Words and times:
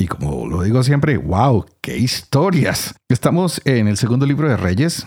Y 0.00 0.06
como 0.06 0.46
lo 0.46 0.62
digo 0.62 0.82
siempre, 0.82 1.18
wow, 1.18 1.66
qué 1.82 1.98
historias. 1.98 2.94
Estamos 3.10 3.60
en 3.66 3.86
el 3.86 3.98
segundo 3.98 4.24
libro 4.24 4.48
de 4.48 4.56
Reyes 4.56 5.06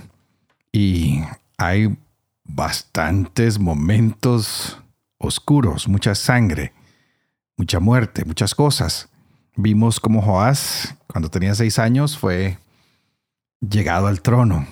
y 0.71 1.23
hay 1.57 1.97
bastantes 2.43 3.57
momentos 3.57 4.79
oscuros, 5.17 5.88
mucha 5.88 6.13
sangre, 6.13 6.73
mucha 7.57 7.79
muerte, 7.79 8.23
muchas 8.23 8.53
cosas. 8.53 9.09
Vimos 9.55 9.99
cómo 9.99 10.21
Joás, 10.21 10.94
cuando 11.07 11.31
tenía 11.31 11.55
seis 11.55 11.80
años, 11.80 12.16
fue 12.16 12.59
llegado 13.67 14.05
al 14.05 14.21
trono. 14.21 14.67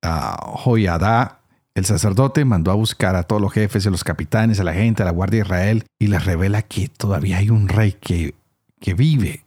A 0.00 0.38
Joiada, 0.64 1.40
el 1.74 1.84
sacerdote, 1.84 2.46
mandó 2.46 2.70
a 2.70 2.74
buscar 2.74 3.16
a 3.16 3.24
todos 3.24 3.42
los 3.42 3.52
jefes 3.52 3.84
y 3.84 3.90
los 3.90 4.02
capitanes, 4.02 4.60
a 4.60 4.64
la 4.64 4.72
gente, 4.72 5.02
a 5.02 5.06
la 5.06 5.12
Guardia 5.12 5.40
de 5.40 5.46
Israel, 5.46 5.84
y 5.98 6.06
les 6.06 6.24
revela 6.24 6.62
que 6.62 6.88
todavía 6.88 7.36
hay 7.36 7.50
un 7.50 7.68
rey 7.68 7.92
que, 7.92 8.34
que 8.80 8.94
vive, 8.94 9.44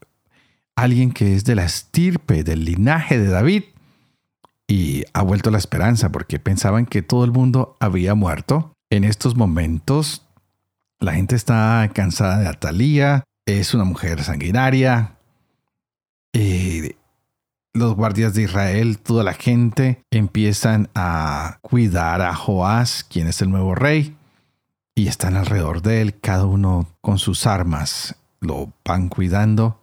alguien 0.81 1.11
que 1.11 1.35
es 1.35 1.45
de 1.45 1.55
la 1.55 1.65
estirpe, 1.65 2.43
del 2.43 2.65
linaje 2.65 3.19
de 3.19 3.27
David, 3.27 3.63
y 4.67 5.03
ha 5.13 5.21
vuelto 5.21 5.51
la 5.51 5.57
esperanza 5.57 6.11
porque 6.11 6.39
pensaban 6.39 6.85
que 6.85 7.01
todo 7.01 7.25
el 7.25 7.31
mundo 7.31 7.77
había 7.79 8.15
muerto. 8.15 8.73
En 8.89 9.03
estos 9.03 9.35
momentos, 9.35 10.25
la 10.99 11.13
gente 11.13 11.35
está 11.35 11.89
cansada 11.93 12.39
de 12.39 12.47
Atalía, 12.47 13.23
es 13.45 13.73
una 13.73 13.83
mujer 13.83 14.23
sanguinaria. 14.23 15.17
Los 17.73 17.95
guardias 17.95 18.33
de 18.33 18.43
Israel, 18.43 18.99
toda 18.99 19.23
la 19.23 19.33
gente, 19.33 20.03
empiezan 20.09 20.89
a 20.95 21.59
cuidar 21.61 22.21
a 22.21 22.33
Joás, 22.33 23.03
quien 23.03 23.27
es 23.27 23.41
el 23.41 23.49
nuevo 23.49 23.75
rey, 23.75 24.15
y 24.95 25.07
están 25.07 25.35
alrededor 25.35 25.81
de 25.81 26.01
él, 26.01 26.19
cada 26.19 26.45
uno 26.45 26.87
con 27.01 27.17
sus 27.17 27.45
armas. 27.45 28.15
Lo 28.39 28.71
van 28.85 29.09
cuidando 29.09 29.80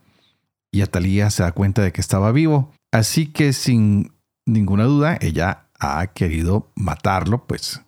y 0.71 0.83
Atalía 0.83 1.31
se 1.31 1.43
da 1.43 1.53
cuenta 1.53 1.83
de 1.83 1.93
que 1.93 2.01
estaba 2.01 2.33
vivo. 2.33 2.73
Así 2.93 3.27
que 3.27 3.53
sin 3.53 4.13
ninguna 4.47 4.85
duda 4.85 5.19
ella 5.21 5.67
ha 5.79 6.07
querido 6.09 6.73
matarlo, 6.75 7.47
pues 7.47 7.83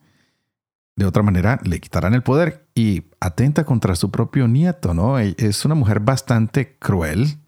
de 0.97 1.07
otra 1.07 1.23
manera 1.23 1.59
le 1.65 1.81
quitarán 1.81 2.15
el 2.15 2.23
poder 2.23 2.69
y 2.75 3.05
atenta 3.21 3.65
contra 3.65 3.97
su 3.97 4.11
propio 4.11 4.49
nieto, 4.49 4.95
¿no? 4.95 5.19
E, 5.19 5.35
es 5.39 5.65
una 5.65 5.75
mujer 5.75 6.01
bastante 6.01 6.77
cruel, 6.79 7.39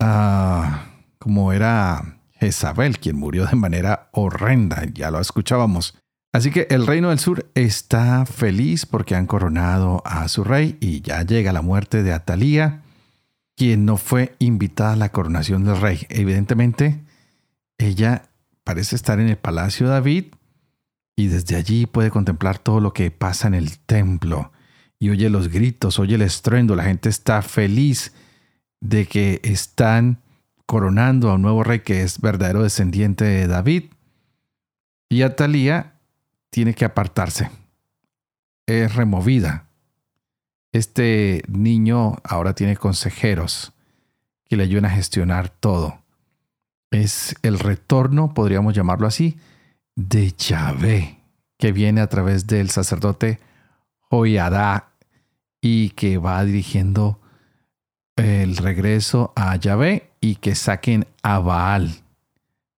ah, 0.00 0.86
como 1.18 1.52
era 1.52 2.18
Jezabel, 2.32 2.98
quien 2.98 3.16
murió 3.16 3.46
de 3.46 3.56
manera 3.56 4.08
horrenda, 4.12 4.84
ya 4.92 5.10
lo 5.10 5.20
escuchábamos. 5.20 5.96
Así 6.32 6.50
que 6.50 6.66
el 6.70 6.86
reino 6.86 7.10
del 7.10 7.18
sur 7.18 7.50
está 7.54 8.24
feliz 8.24 8.86
porque 8.86 9.14
han 9.14 9.26
coronado 9.26 10.02
a 10.06 10.26
su 10.28 10.42
rey 10.42 10.78
y 10.80 11.02
ya 11.02 11.22
llega 11.22 11.52
la 11.52 11.60
muerte 11.60 12.02
de 12.02 12.14
Atalía 12.14 12.81
quien 13.56 13.84
no 13.84 13.96
fue 13.96 14.34
invitada 14.38 14.92
a 14.92 14.96
la 14.96 15.10
coronación 15.10 15.64
del 15.64 15.80
rey. 15.80 16.06
Evidentemente, 16.08 17.04
ella 17.78 18.30
parece 18.64 18.96
estar 18.96 19.20
en 19.20 19.28
el 19.28 19.36
palacio 19.36 19.86
de 19.86 19.92
David 19.92 20.24
y 21.16 21.26
desde 21.28 21.56
allí 21.56 21.86
puede 21.86 22.10
contemplar 22.10 22.58
todo 22.58 22.80
lo 22.80 22.92
que 22.92 23.10
pasa 23.10 23.48
en 23.48 23.54
el 23.54 23.78
templo 23.78 24.52
y 25.02 25.10
oye 25.10 25.28
los 25.30 25.48
gritos, 25.48 25.98
oye 25.98 26.14
el 26.14 26.22
estruendo, 26.22 26.76
la 26.76 26.84
gente 26.84 27.08
está 27.08 27.42
feliz 27.42 28.12
de 28.80 29.06
que 29.06 29.40
están 29.42 30.22
coronando 30.64 31.28
a 31.28 31.34
un 31.34 31.42
nuevo 31.42 31.64
rey 31.64 31.80
que 31.80 32.02
es 32.02 32.20
verdadero 32.20 32.62
descendiente 32.62 33.24
de 33.24 33.48
David. 33.48 33.86
Y 35.10 35.22
Atalía 35.22 35.94
tiene 36.50 36.74
que 36.74 36.84
apartarse. 36.84 37.50
Es 38.68 38.94
removida 38.94 39.66
este 40.72 41.42
niño 41.48 42.16
ahora 42.24 42.54
tiene 42.54 42.76
consejeros 42.76 43.72
que 44.44 44.56
le 44.56 44.64
ayudan 44.64 44.86
a 44.86 44.90
gestionar 44.90 45.48
todo. 45.48 45.98
Es 46.90 47.34
el 47.42 47.58
retorno, 47.58 48.34
podríamos 48.34 48.74
llamarlo 48.74 49.06
así, 49.06 49.38
de 49.94 50.32
Yahvé, 50.32 51.20
que 51.58 51.72
viene 51.72 52.00
a 52.00 52.08
través 52.08 52.46
del 52.46 52.70
sacerdote 52.70 53.38
Joyadá 54.10 54.90
y 55.60 55.90
que 55.90 56.18
va 56.18 56.44
dirigiendo 56.44 57.20
el 58.16 58.56
regreso 58.56 59.32
a 59.36 59.56
Yahvé 59.56 60.10
y 60.20 60.36
que 60.36 60.54
saquen 60.54 61.06
a 61.22 61.38
Baal. 61.38 62.02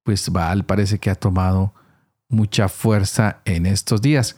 Pues 0.03 0.31
Baal 0.31 0.65
parece 0.65 0.99
que 0.99 1.11
ha 1.11 1.15
tomado 1.15 1.75
mucha 2.29 2.69
fuerza 2.69 3.41
en 3.45 3.67
estos 3.67 4.01
días. 4.03 4.37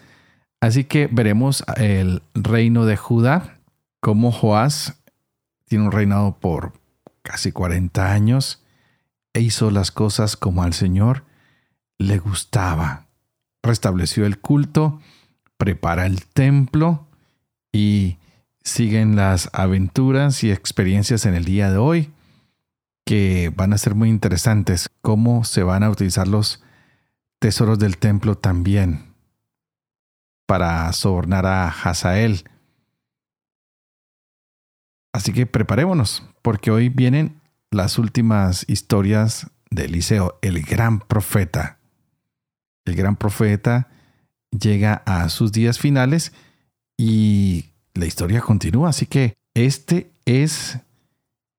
Así 0.67 0.83
que 0.83 1.07
veremos 1.07 1.63
el 1.77 2.23
reino 2.35 2.87
de 2.87 2.97
Judá, 2.97 3.57
como 4.01 4.33
Joás 4.33 5.01
tiene 5.65 5.85
un 5.85 5.93
reinado 5.93 6.39
por 6.41 6.73
casi 7.23 7.53
40 7.53 8.11
años 8.13 8.65
e 9.33 9.43
hizo 9.43 9.71
las 9.71 9.93
cosas 9.93 10.37
como 10.37 10.65
al 10.65 10.73
Señor 10.73 11.23
le 11.99 12.19
gustaba. 12.19 13.07
Restableció 13.63 14.27
el 14.27 14.41
culto, 14.41 15.01
prepara 15.57 16.05
el 16.05 16.27
templo 16.27 17.07
y 17.71 18.19
siguen 18.65 19.15
las 19.15 19.51
aventuras 19.53 20.43
y 20.43 20.51
experiencias 20.51 21.27
en 21.27 21.37
el 21.37 21.45
día 21.45 21.71
de 21.71 21.77
hoy 21.77 22.11
que 23.05 23.53
van 23.55 23.73
a 23.73 23.79
ser 23.79 23.95
muy 23.95 24.09
interesantes. 24.09 24.89
Cómo 25.01 25.45
se 25.45 25.63
van 25.63 25.85
a 25.85 25.91
utilizar 25.91 26.27
los 26.27 26.61
tesoros 27.39 27.79
del 27.79 27.99
templo 27.99 28.37
también 28.37 29.15
para 30.47 30.93
sobornar 30.93 31.47
a 31.47 31.69
Hazael. 31.69 32.45
Así 35.13 35.33
que 35.33 35.47
preparémonos, 35.47 36.23
porque 36.43 36.71
hoy 36.71 36.89
vienen 36.89 37.41
las 37.71 37.99
últimas 37.99 38.65
historias 38.69 39.51
de 39.71 39.87
Eliseo, 39.87 40.39
el 40.43 40.63
gran 40.63 41.01
profeta. 41.01 41.79
El 42.85 42.95
gran 42.95 43.17
profeta 43.17 43.89
llega 44.51 45.03
a 45.07 45.29
sus 45.29 45.53
días 45.53 45.79
finales 45.79 46.33
y 46.97 47.67
la 47.95 48.07
historia 48.07 48.41
continúa. 48.41 48.91
Así 48.91 49.07
que 49.07 49.35
este 49.55 50.13
es 50.25 50.79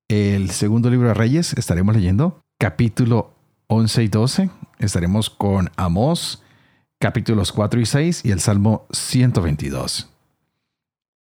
el 0.08 0.50
segundo 0.50 0.90
libro 0.90 1.08
de 1.08 1.14
Reyes. 1.14 1.52
Estaremos 1.54 1.94
leyendo 1.94 2.40
capítulo 2.58 3.34
11 3.66 4.04
y 4.04 4.08
12. 4.08 4.50
Estaremos 4.78 5.30
con 5.30 5.70
Amós, 5.76 6.42
capítulos 6.98 7.52
4 7.52 7.80
y 7.80 7.86
6 7.86 8.24
y 8.24 8.30
el 8.32 8.40
Salmo 8.40 8.86
122. 8.92 10.10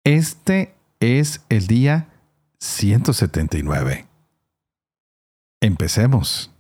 Este 0.04 0.76
es 1.00 1.42
el 1.50 1.68
día 1.68 2.10
179. 2.60 4.08
Empecemos. 5.62 6.52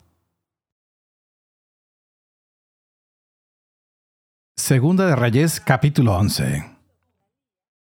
Segunda 4.58 5.08
de 5.08 5.16
Reyes 5.16 5.60
capítulo 5.60 6.16
11. 6.16 6.78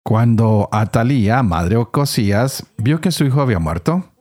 Cuando 0.04 0.70
Atalía, 0.72 1.44
madre 1.44 1.76
Ocosías, 1.76 2.66
vio 2.78 3.02
que 3.02 3.12
su 3.12 3.26
hijo 3.26 3.42
había 3.42 3.60
muerto, 3.60 4.12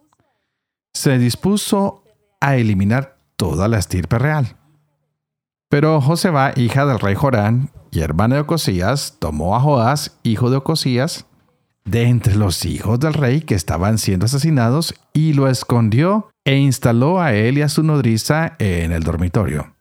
se 0.93 1.19
dispuso 1.19 2.02
a 2.40 2.56
eliminar 2.56 3.17
toda 3.37 3.69
la 3.69 3.78
estirpe 3.78 4.19
real 4.19 4.57
pero 5.69 6.00
Joseba, 6.00 6.53
hija 6.56 6.87
del 6.87 6.99
rey 6.99 7.15
Jorán 7.15 7.70
y 7.91 8.00
hermana 8.00 8.37
de 8.37 8.41
Ocosías, 8.43 9.17
tomó 9.19 9.56
a 9.56 9.61
Joás, 9.61 10.19
hijo 10.23 10.50
de 10.50 10.56
Ocosías, 10.56 11.26
de 11.85 12.05
entre 12.05 12.37
los 12.37 12.65
hijos 12.65 13.00
del 13.00 13.15
rey 13.15 13.41
que 13.41 13.55
estaban 13.55 13.99
siendo 13.99 14.26
asesinados 14.26 14.94
y 15.12 15.32
lo 15.32 15.49
escondió 15.49 16.31
e 16.44 16.56
instaló 16.56 17.20
a 17.20 17.35
él 17.35 17.59
y 17.59 17.62
a 17.62 17.69
su 17.69 17.82
nodriza 17.82 18.56
en 18.59 18.93
el 18.93 19.03
dormitorio. 19.03 19.75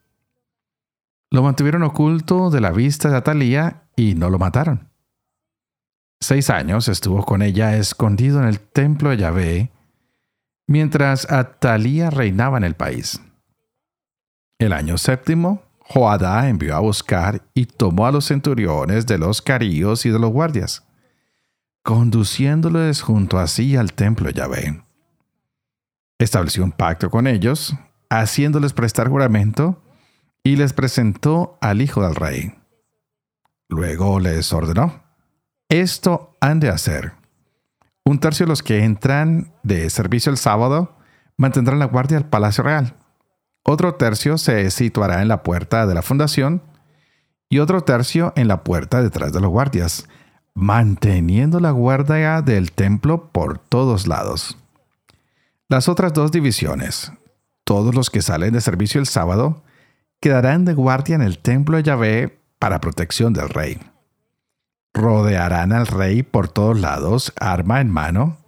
Lo 1.30 1.42
mantuvieron 1.42 1.82
oculto 1.82 2.50
de 2.50 2.60
la 2.60 2.72
vista 2.72 3.10
de 3.10 3.16
Atalía 3.16 3.82
y 3.96 4.14
no 4.14 4.30
lo 4.30 4.38
mataron. 4.38 4.88
Seis 6.20 6.50
años 6.50 6.88
estuvo 6.88 7.24
con 7.24 7.42
ella 7.42 7.76
escondido 7.76 8.40
en 8.40 8.48
el 8.48 8.60
templo 8.60 9.10
de 9.10 9.18
Yahvé, 9.18 9.70
mientras 10.66 11.30
Atalía 11.30 12.10
reinaba 12.10 12.58
en 12.58 12.64
el 12.64 12.74
país. 12.74 13.20
El 14.58 14.72
año 14.72 14.98
séptimo, 14.98 15.62
Joadá 15.88 16.48
envió 16.50 16.76
a 16.76 16.80
buscar 16.80 17.42
y 17.54 17.64
tomó 17.64 18.06
a 18.06 18.12
los 18.12 18.26
centuriones 18.26 19.06
de 19.06 19.16
los 19.16 19.40
caríos 19.40 20.04
y 20.04 20.10
de 20.10 20.18
los 20.18 20.30
guardias, 20.30 20.86
conduciéndoles 21.82 23.00
junto 23.00 23.38
a 23.38 23.46
sí 23.46 23.74
al 23.74 23.94
templo 23.94 24.28
Yahvé. 24.28 24.82
Estableció 26.18 26.62
un 26.62 26.72
pacto 26.72 27.08
con 27.08 27.26
ellos, 27.26 27.74
haciéndoles 28.10 28.74
prestar 28.74 29.08
juramento, 29.08 29.82
y 30.44 30.56
les 30.56 30.74
presentó 30.74 31.56
al 31.62 31.80
hijo 31.80 32.02
del 32.02 32.14
rey. 32.14 32.54
Luego 33.68 34.20
les 34.20 34.52
ordenó, 34.52 35.02
esto 35.70 36.36
han 36.40 36.60
de 36.60 36.68
hacer. 36.68 37.12
Un 38.04 38.18
tercio 38.20 38.44
de 38.44 38.50
los 38.50 38.62
que 38.62 38.84
entran 38.84 39.54
de 39.62 39.88
servicio 39.88 40.30
el 40.30 40.38
sábado 40.38 40.98
mantendrán 41.38 41.78
la 41.78 41.86
guardia 41.86 42.18
al 42.18 42.28
Palacio 42.28 42.64
Real. 42.64 42.94
Otro 43.62 43.94
tercio 43.94 44.38
se 44.38 44.70
situará 44.70 45.22
en 45.22 45.28
la 45.28 45.42
puerta 45.42 45.86
de 45.86 45.94
la 45.94 46.02
fundación 46.02 46.62
y 47.48 47.58
otro 47.58 47.82
tercio 47.82 48.32
en 48.36 48.48
la 48.48 48.64
puerta 48.64 49.02
detrás 49.02 49.32
de 49.32 49.40
los 49.40 49.50
guardias, 49.50 50.08
manteniendo 50.54 51.60
la 51.60 51.70
guardia 51.70 52.42
del 52.42 52.72
templo 52.72 53.30
por 53.32 53.58
todos 53.58 54.06
lados. 54.06 54.58
Las 55.68 55.88
otras 55.88 56.12
dos 56.12 56.32
divisiones, 56.32 57.12
todos 57.64 57.94
los 57.94 58.10
que 58.10 58.22
salen 58.22 58.52
de 58.52 58.60
servicio 58.60 59.00
el 59.00 59.06
sábado, 59.06 59.62
quedarán 60.20 60.64
de 60.64 60.74
guardia 60.74 61.14
en 61.14 61.22
el 61.22 61.38
templo 61.38 61.76
de 61.76 61.82
Yahvé 61.82 62.38
para 62.58 62.80
protección 62.80 63.32
del 63.32 63.48
rey. 63.50 63.78
Rodearán 64.94 65.72
al 65.72 65.86
rey 65.86 66.22
por 66.22 66.48
todos 66.48 66.80
lados, 66.80 67.32
arma 67.38 67.80
en 67.80 67.90
mano. 67.90 68.38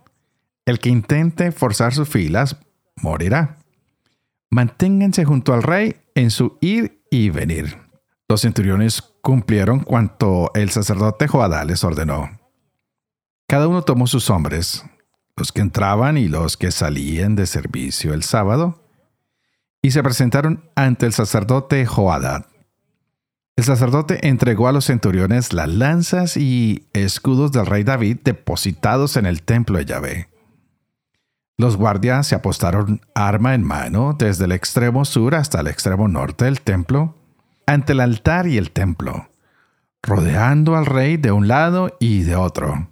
El 0.66 0.78
que 0.78 0.88
intente 0.88 1.52
forzar 1.52 1.94
sus 1.94 2.08
filas 2.08 2.56
morirá. 2.96 3.59
Manténganse 4.50 5.24
junto 5.24 5.54
al 5.54 5.62
rey 5.62 5.96
en 6.14 6.30
su 6.30 6.58
ir 6.60 7.04
y 7.10 7.30
venir. 7.30 7.78
Los 8.28 8.40
centuriones 8.40 9.02
cumplieron 9.22 9.80
cuanto 9.80 10.50
el 10.54 10.70
sacerdote 10.70 11.28
Joadá 11.28 11.64
les 11.64 11.84
ordenó. 11.84 12.40
Cada 13.48 13.68
uno 13.68 13.82
tomó 13.82 14.06
sus 14.06 14.30
hombres, 14.30 14.84
los 15.36 15.52
que 15.52 15.60
entraban 15.60 16.16
y 16.16 16.28
los 16.28 16.56
que 16.56 16.70
salían 16.70 17.36
de 17.36 17.46
servicio 17.46 18.12
el 18.12 18.22
sábado, 18.22 18.84
y 19.82 19.92
se 19.92 20.02
presentaron 20.02 20.68
ante 20.74 21.06
el 21.06 21.12
sacerdote 21.12 21.86
Joadad. 21.86 22.46
El 23.56 23.64
sacerdote 23.64 24.26
entregó 24.26 24.68
a 24.68 24.72
los 24.72 24.86
centuriones 24.86 25.52
las 25.52 25.68
lanzas 25.68 26.36
y 26.36 26.88
escudos 26.92 27.52
del 27.52 27.66
rey 27.66 27.84
David 27.84 28.18
depositados 28.24 29.16
en 29.16 29.26
el 29.26 29.42
templo 29.42 29.78
de 29.78 29.84
Yahvé. 29.84 30.29
Los 31.60 31.76
guardias 31.76 32.26
se 32.26 32.34
apostaron 32.34 33.02
arma 33.14 33.54
en 33.54 33.62
mano 33.62 34.16
desde 34.18 34.46
el 34.46 34.52
extremo 34.52 35.04
sur 35.04 35.34
hasta 35.34 35.60
el 35.60 35.66
extremo 35.66 36.08
norte 36.08 36.46
del 36.46 36.62
templo, 36.62 37.18
ante 37.66 37.92
el 37.92 38.00
altar 38.00 38.46
y 38.46 38.56
el 38.56 38.70
templo, 38.70 39.28
rodeando 40.02 40.74
al 40.74 40.86
rey 40.86 41.18
de 41.18 41.32
un 41.32 41.48
lado 41.48 41.98
y 42.00 42.22
de 42.22 42.34
otro. 42.34 42.88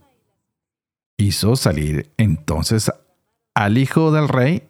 Hizo 1.16 1.56
salir 1.56 2.12
entonces 2.18 2.92
al 3.54 3.78
hijo 3.78 4.12
del 4.12 4.28
rey 4.28 4.68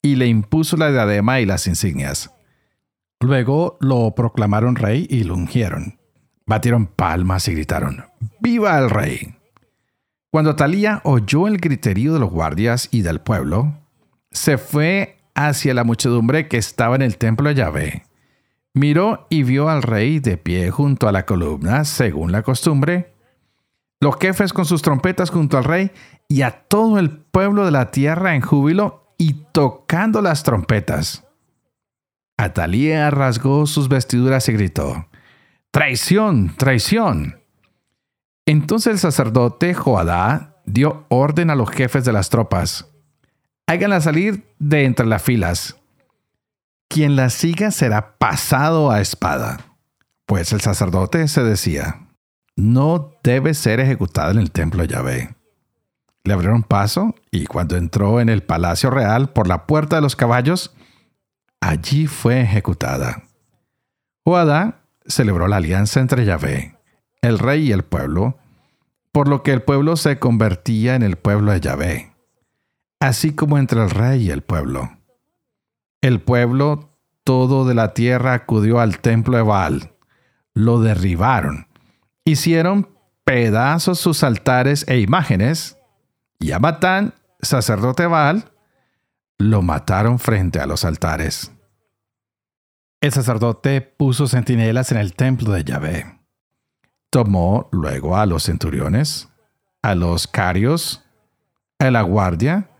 y 0.00 0.16
le 0.16 0.26
impuso 0.26 0.78
la 0.78 0.90
diadema 0.90 1.38
y 1.38 1.44
las 1.44 1.66
insignias. 1.66 2.32
Luego 3.20 3.76
lo 3.82 4.14
proclamaron 4.14 4.74
rey 4.74 5.06
y 5.10 5.24
lo 5.24 5.34
ungieron. 5.34 5.98
Batieron 6.46 6.86
palmas 6.86 7.46
y 7.48 7.52
gritaron, 7.52 8.06
¡Viva 8.40 8.78
el 8.78 8.88
rey! 8.88 9.37
Cuando 10.30 10.56
Talía 10.56 11.00
oyó 11.04 11.46
el 11.46 11.56
griterío 11.56 12.12
de 12.12 12.20
los 12.20 12.30
guardias 12.30 12.88
y 12.90 13.02
del 13.02 13.20
pueblo, 13.20 13.74
se 14.30 14.58
fue 14.58 15.18
hacia 15.34 15.72
la 15.72 15.84
muchedumbre 15.84 16.48
que 16.48 16.58
estaba 16.58 16.96
en 16.96 17.02
el 17.02 17.16
templo 17.16 17.48
de 17.48 17.54
Yahvé. 17.54 18.04
Miró 18.74 19.26
y 19.30 19.42
vio 19.42 19.68
al 19.68 19.82
rey 19.82 20.20
de 20.20 20.36
pie 20.36 20.70
junto 20.70 21.08
a 21.08 21.12
la 21.12 21.24
columna, 21.24 21.84
según 21.84 22.30
la 22.30 22.42
costumbre, 22.42 23.14
los 24.00 24.16
jefes 24.20 24.52
con 24.52 24.66
sus 24.66 24.82
trompetas 24.82 25.30
junto 25.30 25.58
al 25.58 25.64
rey 25.64 25.90
y 26.28 26.42
a 26.42 26.50
todo 26.68 26.98
el 26.98 27.10
pueblo 27.10 27.64
de 27.64 27.70
la 27.70 27.90
tierra 27.90 28.34
en 28.34 28.42
júbilo 28.42 29.14
y 29.16 29.32
tocando 29.52 30.22
las 30.22 30.42
trompetas. 30.42 31.24
Atalía 32.36 33.10
rasgó 33.10 33.66
sus 33.66 33.88
vestiduras 33.88 34.48
y 34.48 34.52
gritó, 34.52 35.08
Traición, 35.72 36.54
traición. 36.56 37.40
Entonces 38.48 38.94
el 38.94 38.98
sacerdote 38.98 39.74
Joadá 39.74 40.54
dio 40.64 41.04
orden 41.10 41.50
a 41.50 41.54
los 41.54 41.68
jefes 41.68 42.06
de 42.06 42.14
las 42.14 42.30
tropas. 42.30 42.86
Háganla 43.66 44.00
salir 44.00 44.54
de 44.58 44.86
entre 44.86 45.04
las 45.04 45.20
filas. 45.20 45.76
Quien 46.88 47.14
la 47.14 47.28
siga 47.28 47.70
será 47.70 48.16
pasado 48.16 48.90
a 48.90 49.02
espada. 49.02 49.58
Pues 50.24 50.54
el 50.54 50.62
sacerdote 50.62 51.28
se 51.28 51.42
decía, 51.42 52.08
no 52.56 53.10
debe 53.22 53.52
ser 53.52 53.80
ejecutada 53.80 54.30
en 54.30 54.38
el 54.38 54.50
templo 54.50 54.80
de 54.80 54.88
Yahvé. 54.88 55.36
Le 56.24 56.32
abrieron 56.32 56.62
paso 56.62 57.14
y 57.30 57.44
cuando 57.44 57.76
entró 57.76 58.18
en 58.18 58.30
el 58.30 58.42
palacio 58.42 58.88
real 58.88 59.28
por 59.28 59.46
la 59.46 59.66
puerta 59.66 59.96
de 59.96 60.02
los 60.02 60.16
caballos, 60.16 60.74
allí 61.60 62.06
fue 62.06 62.40
ejecutada. 62.40 63.24
Joadá 64.24 64.80
celebró 65.04 65.48
la 65.48 65.56
alianza 65.56 66.00
entre 66.00 66.24
Yahvé 66.24 66.77
el 67.22 67.38
rey 67.38 67.68
y 67.68 67.72
el 67.72 67.84
pueblo, 67.84 68.38
por 69.12 69.28
lo 69.28 69.42
que 69.42 69.52
el 69.52 69.62
pueblo 69.62 69.96
se 69.96 70.18
convertía 70.18 70.94
en 70.94 71.02
el 71.02 71.16
pueblo 71.16 71.52
de 71.52 71.60
Yahvé, 71.60 72.14
así 73.00 73.34
como 73.34 73.58
entre 73.58 73.82
el 73.82 73.90
rey 73.90 74.26
y 74.26 74.30
el 74.30 74.42
pueblo. 74.42 74.90
El 76.00 76.20
pueblo 76.20 76.96
todo 77.24 77.66
de 77.66 77.74
la 77.74 77.94
tierra 77.94 78.34
acudió 78.34 78.80
al 78.80 79.00
templo 79.00 79.36
de 79.36 79.42
Baal, 79.42 79.92
lo 80.54 80.80
derribaron, 80.80 81.66
hicieron 82.24 82.88
pedazos 83.24 83.98
sus 83.98 84.22
altares 84.22 84.86
e 84.88 85.00
imágenes, 85.00 85.76
y 86.38 86.52
a 86.52 86.58
Matán, 86.58 87.14
sacerdote 87.40 88.06
Baal, 88.06 88.52
lo 89.38 89.62
mataron 89.62 90.18
frente 90.18 90.60
a 90.60 90.66
los 90.66 90.84
altares. 90.84 91.52
El 93.00 93.12
sacerdote 93.12 93.80
puso 93.80 94.26
centinelas 94.26 94.90
en 94.90 94.98
el 94.98 95.14
templo 95.14 95.52
de 95.52 95.64
Yahvé 95.64 96.17
Tomó 97.10 97.68
luego 97.72 98.16
a 98.16 98.26
los 98.26 98.44
centuriones, 98.44 99.28
a 99.82 99.94
los 99.94 100.26
carios, 100.26 101.04
a 101.78 101.90
la 101.90 102.02
guardia 102.02 102.70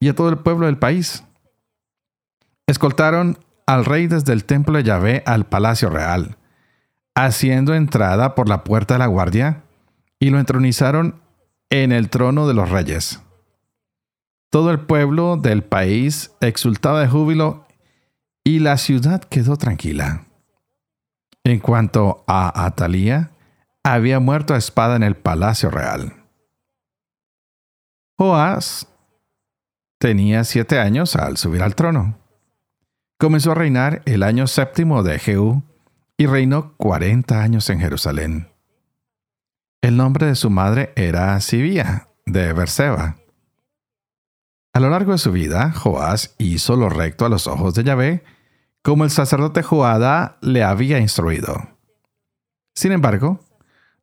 y 0.00 0.08
a 0.08 0.14
todo 0.14 0.28
el 0.28 0.38
pueblo 0.38 0.66
del 0.66 0.78
país. 0.78 1.24
Escoltaron 2.66 3.38
al 3.66 3.84
rey 3.84 4.06
desde 4.06 4.32
el 4.32 4.44
templo 4.44 4.76
de 4.76 4.84
Yahvé 4.84 5.22
al 5.26 5.46
palacio 5.46 5.90
real, 5.90 6.36
haciendo 7.14 7.74
entrada 7.74 8.34
por 8.34 8.48
la 8.48 8.64
puerta 8.64 8.94
de 8.94 8.98
la 8.98 9.06
guardia, 9.06 9.64
y 10.18 10.30
lo 10.30 10.38
entronizaron 10.38 11.20
en 11.70 11.92
el 11.92 12.08
trono 12.08 12.46
de 12.48 12.54
los 12.54 12.70
reyes. 12.70 13.20
Todo 14.50 14.70
el 14.70 14.80
pueblo 14.80 15.36
del 15.36 15.62
país 15.62 16.32
exultaba 16.40 17.00
de 17.00 17.08
júbilo 17.08 17.66
y 18.44 18.60
la 18.60 18.78
ciudad 18.78 19.22
quedó 19.22 19.56
tranquila. 19.56 20.24
En 21.44 21.58
cuanto 21.58 22.24
a 22.26 22.64
Atalía, 22.64 23.30
había 23.94 24.18
muerto 24.18 24.54
a 24.54 24.58
espada 24.58 24.96
en 24.96 25.04
el 25.04 25.14
palacio 25.14 25.70
real. 25.70 26.24
Joás 28.18 28.88
tenía 29.98 30.42
siete 30.44 30.80
años 30.80 31.14
al 31.14 31.36
subir 31.36 31.62
al 31.62 31.76
trono. 31.76 32.18
Comenzó 33.18 33.52
a 33.52 33.54
reinar 33.54 34.02
el 34.04 34.22
año 34.22 34.48
séptimo 34.48 35.02
de 35.02 35.18
Jehú 35.18 35.62
y 36.16 36.26
reinó 36.26 36.76
cuarenta 36.76 37.42
años 37.42 37.70
en 37.70 37.78
Jerusalén. 37.78 38.48
El 39.82 39.96
nombre 39.96 40.26
de 40.26 40.34
su 40.34 40.50
madre 40.50 40.92
era 40.96 41.38
Sibía, 41.40 42.08
de 42.24 42.52
Berseba. 42.52 43.16
A 44.74 44.80
lo 44.80 44.90
largo 44.90 45.12
de 45.12 45.18
su 45.18 45.30
vida, 45.30 45.70
Joás 45.72 46.34
hizo 46.38 46.74
lo 46.74 46.88
recto 46.88 47.24
a 47.24 47.28
los 47.28 47.46
ojos 47.46 47.74
de 47.74 47.84
Yahvé, 47.84 48.24
como 48.82 49.04
el 49.04 49.10
sacerdote 49.10 49.62
Joada 49.62 50.38
le 50.40 50.64
había 50.64 50.98
instruido. 50.98 51.56
Sin 52.74 52.92
embargo, 52.92 53.45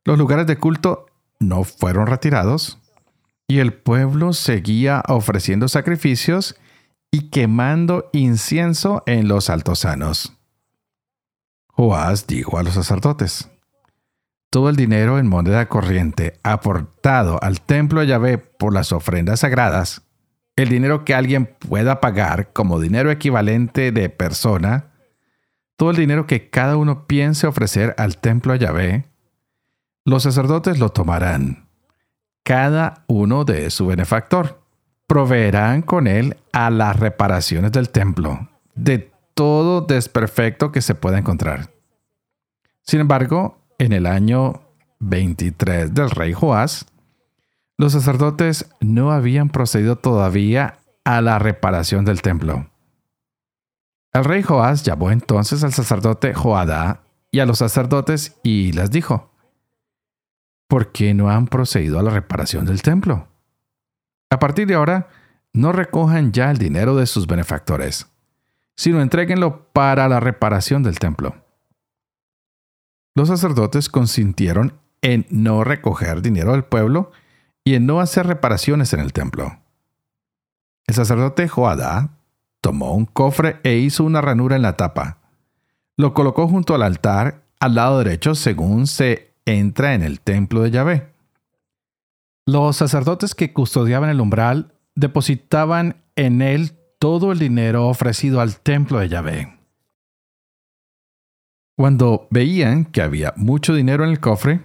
los 0.04 0.18
lugares 0.18 0.46
de 0.46 0.56
culto 0.56 1.06
no 1.40 1.64
fueron 1.64 2.06
retirados 2.06 2.78
y 3.46 3.58
el 3.58 3.72
pueblo 3.72 4.32
seguía 4.32 5.02
ofreciendo 5.08 5.68
sacrificios 5.68 6.56
y 7.10 7.30
quemando 7.30 8.10
incienso 8.12 9.02
en 9.06 9.28
los 9.28 9.50
altosanos. 9.50 10.36
Joás 11.68 12.26
dijo 12.26 12.58
a 12.58 12.62
los 12.62 12.74
sacerdotes, 12.74 13.50
todo 14.50 14.68
el 14.68 14.76
dinero 14.76 15.18
en 15.18 15.26
moneda 15.26 15.68
corriente 15.68 16.38
aportado 16.42 17.42
al 17.42 17.60
templo 17.60 18.00
de 18.00 18.06
Yahvé 18.06 18.38
por 18.38 18.72
las 18.72 18.92
ofrendas 18.92 19.40
sagradas, 19.40 20.02
el 20.56 20.68
dinero 20.68 21.04
que 21.04 21.14
alguien 21.14 21.46
pueda 21.46 22.00
pagar 22.00 22.52
como 22.52 22.78
dinero 22.78 23.10
equivalente 23.10 23.90
de 23.90 24.08
persona, 24.08 24.92
todo 25.76 25.90
el 25.90 25.96
dinero 25.96 26.26
que 26.26 26.50
cada 26.50 26.76
uno 26.76 27.06
piense 27.08 27.48
ofrecer 27.48 27.94
al 27.98 28.18
templo 28.18 28.52
de 28.52 28.60
Yahvé, 28.60 29.13
los 30.04 30.22
sacerdotes 30.22 30.78
lo 30.78 30.90
tomarán, 30.90 31.68
cada 32.42 33.04
uno 33.06 33.44
de 33.44 33.70
su 33.70 33.86
benefactor. 33.86 34.62
Proveerán 35.06 35.82
con 35.82 36.06
él 36.06 36.36
a 36.52 36.70
las 36.70 36.98
reparaciones 36.98 37.72
del 37.72 37.90
templo, 37.90 38.48
de 38.74 39.12
todo 39.34 39.82
desperfecto 39.82 40.72
que 40.72 40.80
se 40.80 40.94
pueda 40.94 41.18
encontrar. 41.18 41.70
Sin 42.82 43.00
embargo, 43.00 43.58
en 43.78 43.92
el 43.92 44.06
año 44.06 44.62
23 45.00 45.92
del 45.92 46.10
rey 46.10 46.32
Joás, 46.32 46.86
los 47.76 47.92
sacerdotes 47.92 48.70
no 48.80 49.10
habían 49.10 49.48
procedido 49.50 49.96
todavía 49.96 50.78
a 51.04 51.20
la 51.20 51.38
reparación 51.38 52.04
del 52.04 52.22
templo. 52.22 52.70
El 54.12 54.24
rey 54.24 54.42
Joás 54.42 54.84
llamó 54.84 55.10
entonces 55.10 55.64
al 55.64 55.72
sacerdote 55.72 56.34
Joadá 56.34 57.02
y 57.30 57.40
a 57.40 57.46
los 57.46 57.58
sacerdotes 57.58 58.38
y 58.42 58.72
les 58.72 58.90
dijo, 58.90 59.33
¿por 60.68 60.92
qué 60.92 61.14
no 61.14 61.30
han 61.30 61.46
procedido 61.46 61.98
a 61.98 62.02
la 62.02 62.10
reparación 62.10 62.64
del 62.64 62.82
templo? 62.82 63.28
A 64.30 64.38
partir 64.38 64.66
de 64.66 64.74
ahora, 64.74 65.08
no 65.52 65.72
recojan 65.72 66.32
ya 66.32 66.50
el 66.50 66.58
dinero 66.58 66.96
de 66.96 67.06
sus 67.06 67.26
benefactores, 67.26 68.06
sino 68.76 69.00
entréguenlo 69.00 69.68
para 69.72 70.08
la 70.08 70.20
reparación 70.20 70.82
del 70.82 70.98
templo. 70.98 71.36
Los 73.14 73.28
sacerdotes 73.28 73.88
consintieron 73.88 74.80
en 75.00 75.26
no 75.30 75.62
recoger 75.62 76.22
dinero 76.22 76.52
del 76.52 76.64
pueblo 76.64 77.12
y 77.62 77.74
en 77.74 77.86
no 77.86 78.00
hacer 78.00 78.26
reparaciones 78.26 78.92
en 78.92 79.00
el 79.00 79.12
templo. 79.12 79.60
El 80.86 80.94
sacerdote 80.94 81.48
Joadá 81.48 82.18
tomó 82.60 82.92
un 82.94 83.06
cofre 83.06 83.60
e 83.62 83.76
hizo 83.76 84.04
una 84.04 84.20
ranura 84.20 84.56
en 84.56 84.62
la 84.62 84.76
tapa. 84.76 85.18
Lo 85.96 86.12
colocó 86.12 86.48
junto 86.48 86.74
al 86.74 86.82
altar 86.82 87.44
al 87.60 87.76
lado 87.76 87.98
derecho 87.98 88.34
según 88.34 88.86
se 88.86 89.33
entra 89.46 89.94
en 89.94 90.02
el 90.02 90.20
templo 90.20 90.62
de 90.62 90.70
Yahvé. 90.70 91.12
Los 92.46 92.76
sacerdotes 92.76 93.34
que 93.34 93.52
custodiaban 93.52 94.10
el 94.10 94.20
umbral 94.20 94.74
depositaban 94.94 95.96
en 96.16 96.42
él 96.42 96.72
todo 96.98 97.32
el 97.32 97.38
dinero 97.38 97.88
ofrecido 97.88 98.40
al 98.40 98.58
templo 98.58 98.98
de 98.98 99.08
Yahvé. 99.08 99.58
Cuando 101.76 102.28
veían 102.30 102.84
que 102.84 103.02
había 103.02 103.32
mucho 103.36 103.74
dinero 103.74 104.04
en 104.04 104.10
el 104.10 104.20
cofre, 104.20 104.60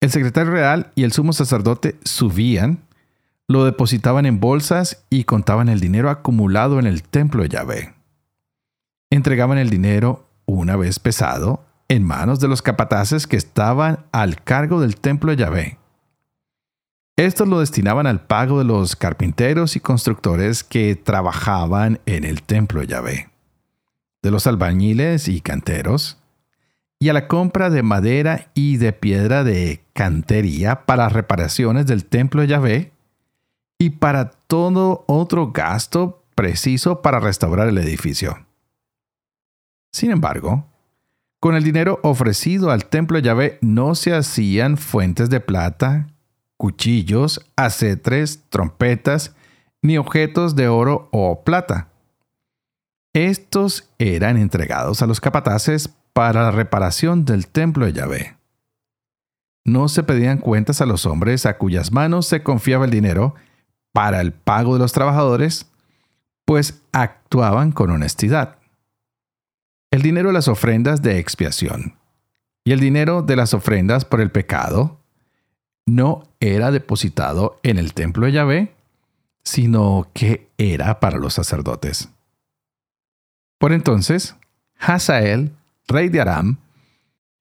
el 0.00 0.10
secretario 0.10 0.52
real 0.52 0.90
y 0.96 1.04
el 1.04 1.12
sumo 1.12 1.32
sacerdote 1.32 1.96
subían 2.04 2.82
lo 3.48 3.64
depositaban 3.64 4.26
en 4.26 4.40
bolsas 4.40 5.04
y 5.10 5.24
contaban 5.24 5.68
el 5.68 5.78
dinero 5.78 6.10
acumulado 6.10 6.78
en 6.78 6.86
el 6.86 7.02
templo 7.02 7.42
de 7.42 7.50
Yahvé. 7.50 7.94
Entregaban 9.10 9.58
el 9.58 9.68
dinero, 9.68 10.26
una 10.46 10.74
vez 10.76 10.98
pesado, 10.98 11.64
en 11.92 12.04
manos 12.04 12.40
de 12.40 12.48
los 12.48 12.62
capataces 12.62 13.26
que 13.26 13.36
estaban 13.36 14.06
al 14.12 14.42
cargo 14.42 14.80
del 14.80 14.96
templo 14.96 15.30
de 15.30 15.36
Yahvé. 15.36 15.78
Estos 17.16 17.46
lo 17.46 17.60
destinaban 17.60 18.06
al 18.06 18.24
pago 18.24 18.58
de 18.58 18.64
los 18.64 18.96
carpinteros 18.96 19.76
y 19.76 19.80
constructores 19.80 20.64
que 20.64 20.96
trabajaban 20.96 22.00
en 22.06 22.24
el 22.24 22.42
templo 22.42 22.80
de 22.80 22.86
Yahvé, 22.86 23.30
de 24.22 24.30
los 24.30 24.46
albañiles 24.46 25.28
y 25.28 25.42
canteros, 25.42 26.16
y 26.98 27.10
a 27.10 27.12
la 27.12 27.28
compra 27.28 27.68
de 27.68 27.82
madera 27.82 28.50
y 28.54 28.78
de 28.78 28.94
piedra 28.94 29.44
de 29.44 29.84
cantería 29.92 30.86
para 30.86 31.10
reparaciones 31.10 31.86
del 31.86 32.06
templo 32.06 32.40
de 32.40 32.48
Yahvé 32.48 32.92
y 33.76 33.90
para 33.90 34.30
todo 34.30 35.04
otro 35.08 35.52
gasto 35.52 36.24
preciso 36.34 37.02
para 37.02 37.20
restaurar 37.20 37.68
el 37.68 37.76
edificio. 37.76 38.46
Sin 39.90 40.10
embargo, 40.10 40.71
con 41.42 41.56
el 41.56 41.64
dinero 41.64 41.98
ofrecido 42.04 42.70
al 42.70 42.86
templo 42.86 43.16
de 43.16 43.24
Yahvé 43.24 43.58
no 43.62 43.96
se 43.96 44.14
hacían 44.14 44.76
fuentes 44.76 45.28
de 45.28 45.40
plata, 45.40 46.06
cuchillos, 46.56 47.44
acetres, 47.56 48.44
trompetas, 48.48 49.34
ni 49.82 49.98
objetos 49.98 50.54
de 50.54 50.68
oro 50.68 51.08
o 51.10 51.42
plata. 51.42 51.88
Estos 53.12 53.90
eran 53.98 54.36
entregados 54.36 55.02
a 55.02 55.08
los 55.08 55.20
capataces 55.20 55.88
para 56.12 56.42
la 56.42 56.52
reparación 56.52 57.24
del 57.24 57.48
templo 57.48 57.86
de 57.86 57.92
Yahvé. 57.94 58.36
No 59.64 59.88
se 59.88 60.04
pedían 60.04 60.38
cuentas 60.38 60.80
a 60.80 60.86
los 60.86 61.06
hombres 61.06 61.44
a 61.44 61.58
cuyas 61.58 61.90
manos 61.90 62.28
se 62.28 62.44
confiaba 62.44 62.84
el 62.84 62.92
dinero, 62.92 63.34
para 63.92 64.20
el 64.20 64.32
pago 64.32 64.74
de 64.74 64.78
los 64.78 64.92
trabajadores, 64.92 65.66
pues 66.44 66.82
actuaban 66.92 67.72
con 67.72 67.90
honestidad. 67.90 68.61
El 69.92 70.00
dinero 70.00 70.30
de 70.30 70.32
las 70.32 70.48
ofrendas 70.48 71.02
de 71.02 71.18
expiación 71.18 71.98
y 72.64 72.72
el 72.72 72.80
dinero 72.80 73.20
de 73.20 73.36
las 73.36 73.52
ofrendas 73.52 74.06
por 74.06 74.22
el 74.22 74.30
pecado 74.30 74.98
no 75.84 76.22
era 76.40 76.70
depositado 76.70 77.60
en 77.62 77.76
el 77.76 77.92
templo 77.92 78.24
de 78.24 78.32
Yahvé, 78.32 78.74
sino 79.44 80.08
que 80.14 80.48
era 80.56 80.98
para 80.98 81.18
los 81.18 81.34
sacerdotes. 81.34 82.08
Por 83.58 83.74
entonces, 83.74 84.34
Hazael, 84.78 85.52
rey 85.86 86.08
de 86.08 86.22
Aram, 86.22 86.56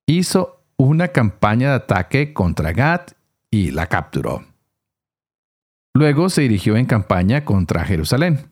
hizo 0.06 0.62
una 0.76 1.08
campaña 1.08 1.70
de 1.70 1.76
ataque 1.76 2.34
contra 2.34 2.74
Gad 2.74 3.02
y 3.50 3.72
la 3.72 3.88
capturó. 3.88 4.44
Luego 5.94 6.28
se 6.28 6.42
dirigió 6.42 6.76
en 6.76 6.86
campaña 6.86 7.46
contra 7.46 7.86
Jerusalén. 7.86 8.52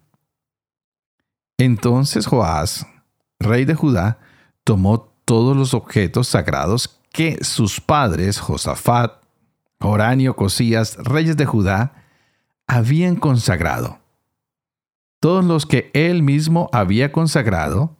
Entonces 1.57 2.27
Joás, 2.27 2.87
rey 3.39 3.65
de 3.65 3.75
Judá, 3.75 4.19
tomó 4.63 5.13
todos 5.25 5.55
los 5.55 5.73
objetos 5.73 6.27
sagrados 6.27 6.99
que 7.11 7.43
sus 7.43 7.81
padres, 7.81 8.39
Josafat, 8.39 9.23
Jorán 9.79 10.21
y 10.21 10.27
Ocosías, 10.27 10.97
reyes 10.97 11.37
de 11.37 11.45
Judá, 11.45 11.93
habían 12.67 13.15
consagrado. 13.15 13.99
Todos 15.19 15.43
los 15.43 15.65
que 15.65 15.89
él 15.93 16.23
mismo 16.23 16.69
había 16.71 17.11
consagrado, 17.11 17.95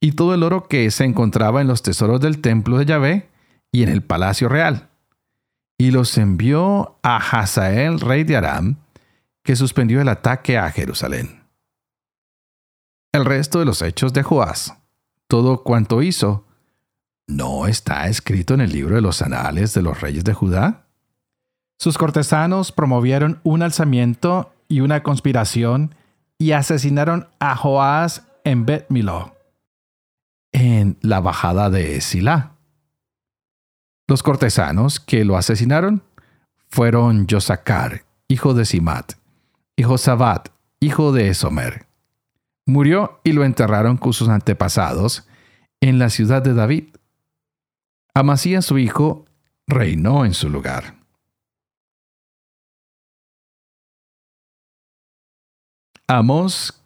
y 0.00 0.12
todo 0.12 0.34
el 0.34 0.42
oro 0.42 0.68
que 0.68 0.90
se 0.90 1.04
encontraba 1.04 1.60
en 1.60 1.68
los 1.68 1.82
tesoros 1.82 2.20
del 2.20 2.40
templo 2.40 2.78
de 2.78 2.84
Yahvé 2.84 3.28
y 3.72 3.82
en 3.82 3.88
el 3.88 4.02
palacio 4.02 4.48
real 4.48 4.90
y 5.78 5.90
los 5.90 6.16
envió 6.18 6.98
a 7.02 7.16
Hazael, 7.16 8.00
rey 8.00 8.24
de 8.24 8.36
Aram, 8.36 8.76
que 9.42 9.56
suspendió 9.56 10.00
el 10.00 10.08
ataque 10.08 10.58
a 10.58 10.70
Jerusalén. 10.70 11.35
El 13.12 13.24
resto 13.24 13.58
de 13.58 13.64
los 13.64 13.82
hechos 13.82 14.12
de 14.12 14.22
Joás, 14.22 14.74
todo 15.26 15.62
cuanto 15.62 16.02
hizo, 16.02 16.44
¿no 17.26 17.66
está 17.66 18.08
escrito 18.08 18.54
en 18.54 18.60
el 18.60 18.72
libro 18.72 18.94
de 18.94 19.00
los 19.00 19.22
anales 19.22 19.74
de 19.74 19.82
los 19.82 20.00
reyes 20.00 20.24
de 20.24 20.34
Judá? 20.34 20.86
Sus 21.78 21.98
cortesanos 21.98 22.72
promovieron 22.72 23.40
un 23.42 23.62
alzamiento 23.62 24.52
y 24.68 24.80
una 24.80 25.02
conspiración 25.02 25.94
y 26.38 26.52
asesinaron 26.52 27.28
a 27.38 27.56
Joás 27.56 28.26
en 28.44 28.66
Bet 28.66 28.86
en 30.52 30.96
la 31.02 31.20
bajada 31.20 31.68
de 31.70 32.00
Silá. 32.00 32.52
Los 34.08 34.22
cortesanos 34.22 35.00
que 35.00 35.24
lo 35.24 35.36
asesinaron 35.36 36.02
fueron 36.68 37.26
Yosacar, 37.26 38.04
hijo 38.28 38.54
de 38.54 38.64
Simat, 38.64 39.14
y 39.76 39.82
Josabat, 39.82 40.48
hijo 40.80 41.12
de 41.12 41.28
Esomer. 41.28 41.85
Murió 42.66 43.20
y 43.22 43.32
lo 43.32 43.44
enterraron 43.44 43.96
con 43.96 44.12
sus 44.12 44.28
antepasados 44.28 45.26
en 45.80 45.98
la 45.98 46.10
ciudad 46.10 46.42
de 46.42 46.52
David. 46.52 46.96
Amasías, 48.12 48.64
su 48.64 48.78
hijo, 48.78 49.24
reinó 49.66 50.24
en 50.24 50.34
su 50.34 50.50
lugar. 50.50 50.96
Amos 56.08 56.82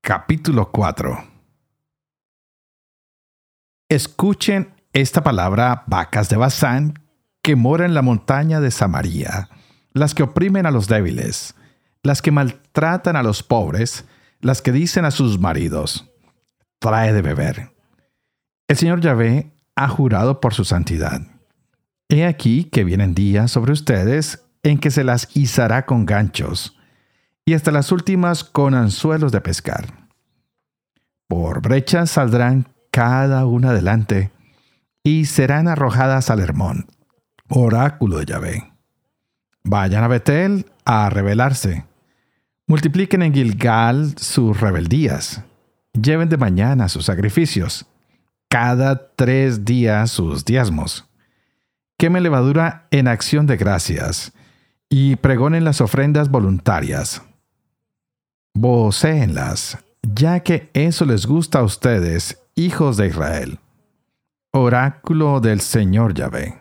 capítulo 0.00 0.70
4 0.70 1.24
Escuchen 3.88 4.72
esta 4.92 5.22
palabra 5.22 5.84
vacas 5.86 6.28
de 6.28 6.36
Bazán 6.36 6.94
que 7.42 7.56
moran 7.56 7.88
en 7.88 7.94
la 7.94 8.02
montaña 8.02 8.60
de 8.60 8.70
Samaria, 8.70 9.48
las 9.92 10.14
que 10.14 10.22
oprimen 10.22 10.66
a 10.66 10.70
los 10.70 10.88
débiles, 10.88 11.54
las 12.02 12.22
que 12.22 12.30
maltratan 12.30 13.16
a 13.16 13.22
los 13.22 13.42
pobres, 13.42 14.06
las 14.44 14.60
que 14.60 14.72
dicen 14.72 15.06
a 15.06 15.10
sus 15.10 15.40
maridos, 15.40 16.12
trae 16.78 17.14
de 17.14 17.22
beber. 17.22 17.72
El 18.68 18.76
Señor 18.76 19.00
Yahvé 19.00 19.52
ha 19.74 19.88
jurado 19.88 20.40
por 20.40 20.52
su 20.52 20.66
santidad. 20.66 21.22
He 22.10 22.26
aquí 22.26 22.64
que 22.64 22.84
vienen 22.84 23.14
días 23.14 23.50
sobre 23.50 23.72
ustedes 23.72 24.44
en 24.62 24.78
que 24.78 24.90
se 24.90 25.02
las 25.02 25.34
izará 25.34 25.86
con 25.86 26.04
ganchos, 26.04 26.78
y 27.46 27.54
hasta 27.54 27.70
las 27.70 27.90
últimas 27.90 28.44
con 28.44 28.74
anzuelos 28.74 29.32
de 29.32 29.40
pescar. 29.40 30.08
Por 31.26 31.62
brechas 31.62 32.10
saldrán 32.10 32.68
cada 32.90 33.46
una 33.46 33.70
adelante, 33.70 34.30
y 35.02 35.24
serán 35.24 35.68
arrojadas 35.68 36.28
al 36.28 36.40
Hermón, 36.40 36.86
oráculo 37.48 38.18
de 38.18 38.26
Yahvé. 38.26 38.72
Vayan 39.62 40.04
a 40.04 40.08
Betel 40.08 40.66
a 40.84 41.08
rebelarse. 41.08 41.86
Multipliquen 42.74 43.22
en 43.22 43.32
Gilgal 43.32 44.18
sus 44.18 44.60
rebeldías. 44.60 45.44
Lleven 45.92 46.28
de 46.28 46.36
mañana 46.36 46.88
sus 46.88 47.04
sacrificios. 47.04 47.86
Cada 48.48 49.14
tres 49.14 49.64
días 49.64 50.10
sus 50.10 50.44
diezmos. 50.44 51.08
Quemen 51.96 52.24
levadura 52.24 52.88
en 52.90 53.06
acción 53.06 53.46
de 53.46 53.56
gracias. 53.56 54.32
Y 54.90 55.14
pregonen 55.14 55.62
las 55.62 55.80
ofrendas 55.80 56.28
voluntarias. 56.28 57.22
Vocéenlas, 58.54 59.78
ya 60.02 60.40
que 60.40 60.68
eso 60.74 61.04
les 61.04 61.26
gusta 61.26 61.60
a 61.60 61.62
ustedes, 61.62 62.42
hijos 62.56 62.96
de 62.96 63.06
Israel 63.06 63.60
oráculo 64.50 65.40
del 65.40 65.60
Señor 65.60 66.12
Yahvé. 66.12 66.58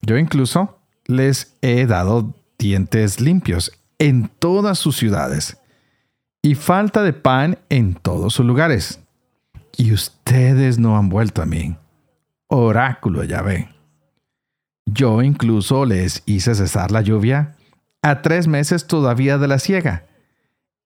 Yo 0.00 0.16
incluso 0.16 0.78
les 1.04 1.58
he 1.60 1.84
dado 1.84 2.34
dientes 2.58 3.20
limpios 3.20 3.77
en 3.98 4.28
todas 4.38 4.78
sus 4.78 4.96
ciudades, 4.96 5.58
y 6.42 6.54
falta 6.54 7.02
de 7.02 7.12
pan 7.12 7.58
en 7.68 7.94
todos 7.94 8.34
sus 8.34 8.46
lugares. 8.46 9.00
Y 9.76 9.92
ustedes 9.92 10.78
no 10.78 10.96
han 10.96 11.08
vuelto 11.08 11.42
a 11.42 11.46
mí. 11.46 11.76
Oráculo 12.48 13.20
de 13.20 13.28
Yahvé. 13.28 13.68
Yo 14.86 15.22
incluso 15.22 15.84
les 15.84 16.22
hice 16.26 16.54
cesar 16.54 16.90
la 16.90 17.02
lluvia 17.02 17.56
a 18.02 18.22
tres 18.22 18.46
meses 18.46 18.86
todavía 18.86 19.38
de 19.38 19.48
la 19.48 19.58
siega. 19.58 20.06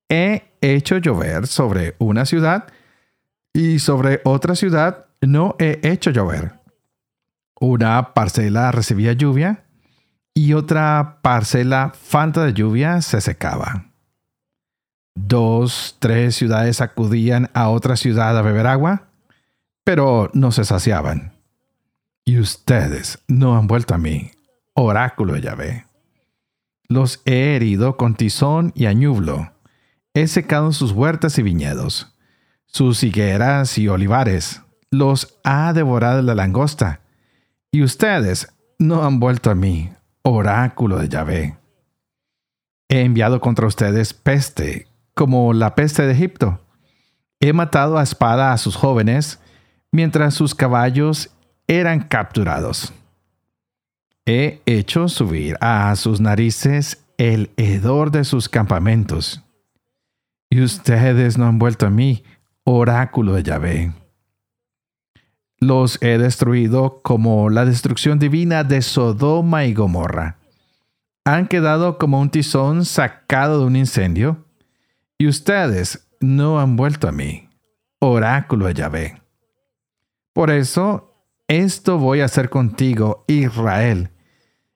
He 0.09 0.43
hecho 0.61 0.99
llover 0.99 1.47
sobre 1.47 1.95
una 1.99 2.27
ciudad 2.27 2.67
y 3.53 3.79
sobre 3.79 4.21
otra 4.25 4.55
ciudad 4.55 5.07
no 5.21 5.55
he 5.59 5.81
hecho 5.83 6.11
llover. 6.11 6.61
Una 7.61 8.13
parcela 8.15 8.73
recibía 8.73 9.13
lluvia 9.13 9.65
y 10.35 10.55
otra 10.55 11.19
parcela, 11.23 11.93
falta 11.95 12.45
de 12.45 12.55
lluvia, 12.55 13.03
se 13.03 13.21
secaba. 13.21 13.93
Dos, 15.15 15.97
tres 15.99 16.37
ciudades 16.37 16.81
acudían 16.81 17.51
a 17.53 17.69
otra 17.69 17.97
ciudad 17.97 18.37
a 18.37 18.43
beber 18.43 18.67
agua, 18.67 19.09
pero 19.85 20.31
no 20.33 20.53
se 20.53 20.65
saciaban. 20.65 21.33
Y 22.25 22.39
ustedes 22.39 23.19
no 23.29 23.59
han 23.59 23.67
vuelto 23.67 23.95
a 23.95 23.99
mí, 23.99 24.31
oráculo 24.75 25.35
de 25.35 25.43
Yahvé. 25.43 25.87
Los 26.89 27.21
he 27.25 27.57
herido 27.57 27.97
con 27.97 28.15
tizón 28.15 28.73
y 28.75 28.87
añublo. 28.87 29.53
He 30.15 30.27
secado 30.29 30.73
sus 30.73 30.93
huertas 30.93 31.39
y 31.39 31.43
viñedos, 31.43 32.15
sus 32.67 33.03
higueras 33.03 33.77
y 33.79 33.89
olivares. 33.89 34.63
Los 34.91 35.39
ha 35.43 35.73
devorado 35.73 36.23
la 36.23 36.35
langosta. 36.35 37.01
Y 37.71 37.83
ustedes 37.83 38.53
no 38.79 39.05
han 39.05 39.21
vuelto 39.21 39.51
a 39.51 39.55
mí, 39.55 39.91
oráculo 40.23 40.99
de 40.99 41.09
Yahvé. 41.09 41.57
He 42.89 43.03
enviado 43.03 43.41
contra 43.41 43.67
ustedes 43.67 44.15
peste, 44.15 44.87
como 45.15 45.53
la 45.53 45.75
peste 45.75 46.07
de 46.07 46.13
Egipto. 46.13 46.61
He 47.41 47.53
matado 47.53 47.99
a 47.99 48.03
espada 48.03 48.53
a 48.53 48.59
sus 48.59 48.77
jóvenes, 48.77 49.41
mientras 49.91 50.35
sus 50.35 50.55
caballos 50.55 51.31
eran 51.67 52.01
capturados. 52.01 52.93
He 54.27 54.63
hecho 54.67 55.09
subir 55.09 55.57
a 55.61 55.95
sus 55.97 56.21
narices 56.21 57.05
el 57.19 57.51
hedor 57.57 58.11
de 58.11 58.25
sus 58.25 58.49
campamentos. 58.49 59.43
Y 60.51 60.61
ustedes 60.61 61.39
no 61.39 61.47
han 61.47 61.59
vuelto 61.59 61.87
a 61.87 61.91
mí, 61.91 62.25
oráculo 62.65 63.35
de 63.35 63.43
Yahvé. 63.43 63.93
Los 65.63 66.03
he 66.03 66.19
destruido 66.19 67.03
como 67.03 67.49
la 67.49 67.65
destrucción 67.65 68.19
divina 68.19 68.65
de 68.65 68.83
Sodoma 68.83 69.65
y 69.65 69.75
Gomorra. 69.75 70.39
Han 71.25 71.47
quedado 71.47 71.99
como 71.99 72.21
un 72.21 72.31
tizón 72.31 72.85
sacado 72.85 73.61
de 73.61 73.67
un 73.67 73.77
incendio, 73.77 74.45
y 75.19 75.29
ustedes 75.29 76.09
no 76.19 76.59
han 76.59 76.75
vuelto 76.75 77.07
a 77.07 77.13
mí, 77.13 77.49
oráculo 78.01 78.67
de 78.67 78.75
Yahvé. 78.75 79.23
Por 80.33 80.51
eso 80.51 81.15
esto 81.47 81.97
voy 81.97 82.23
a 82.23 82.25
hacer 82.25 82.51
contigo, 82.51 83.25
Israel. 83.29 84.11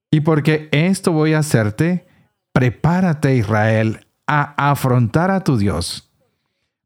Y 0.09 0.21
porque 0.21 0.69
esto 0.71 1.11
voy 1.11 1.33
a 1.33 1.41
hacerte, 1.41 2.07
prepárate, 2.53 3.35
Israel, 3.35 4.07
a 4.29 4.71
afrontar 4.71 5.33
a 5.33 5.43
tu 5.43 5.57
Dios. 5.57 6.13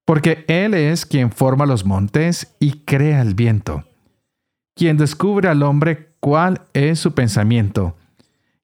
Porque 0.07 0.47
Él 0.49 0.73
es 0.73 1.04
quien 1.04 1.30
forma 1.30 1.66
los 1.66 1.85
montes 1.85 2.57
y 2.61 2.87
crea 2.87 3.21
el 3.21 3.35
viento, 3.35 3.85
quien 4.75 4.97
descubre 4.97 5.49
al 5.49 5.62
hombre 5.62 6.15
cuál 6.21 6.62
es 6.73 6.99
su 6.99 7.15
pensamiento, 7.15 7.97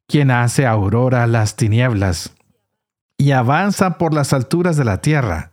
quien 0.07 0.31
hace 0.31 0.67
aurora 0.67 1.27
las 1.27 1.57
tinieblas 1.57 2.35
y 3.19 3.33
avanza 3.33 3.99
por 3.99 4.15
las 4.15 4.33
alturas 4.33 4.77
de 4.77 4.85
la 4.85 5.01
tierra. 5.01 5.53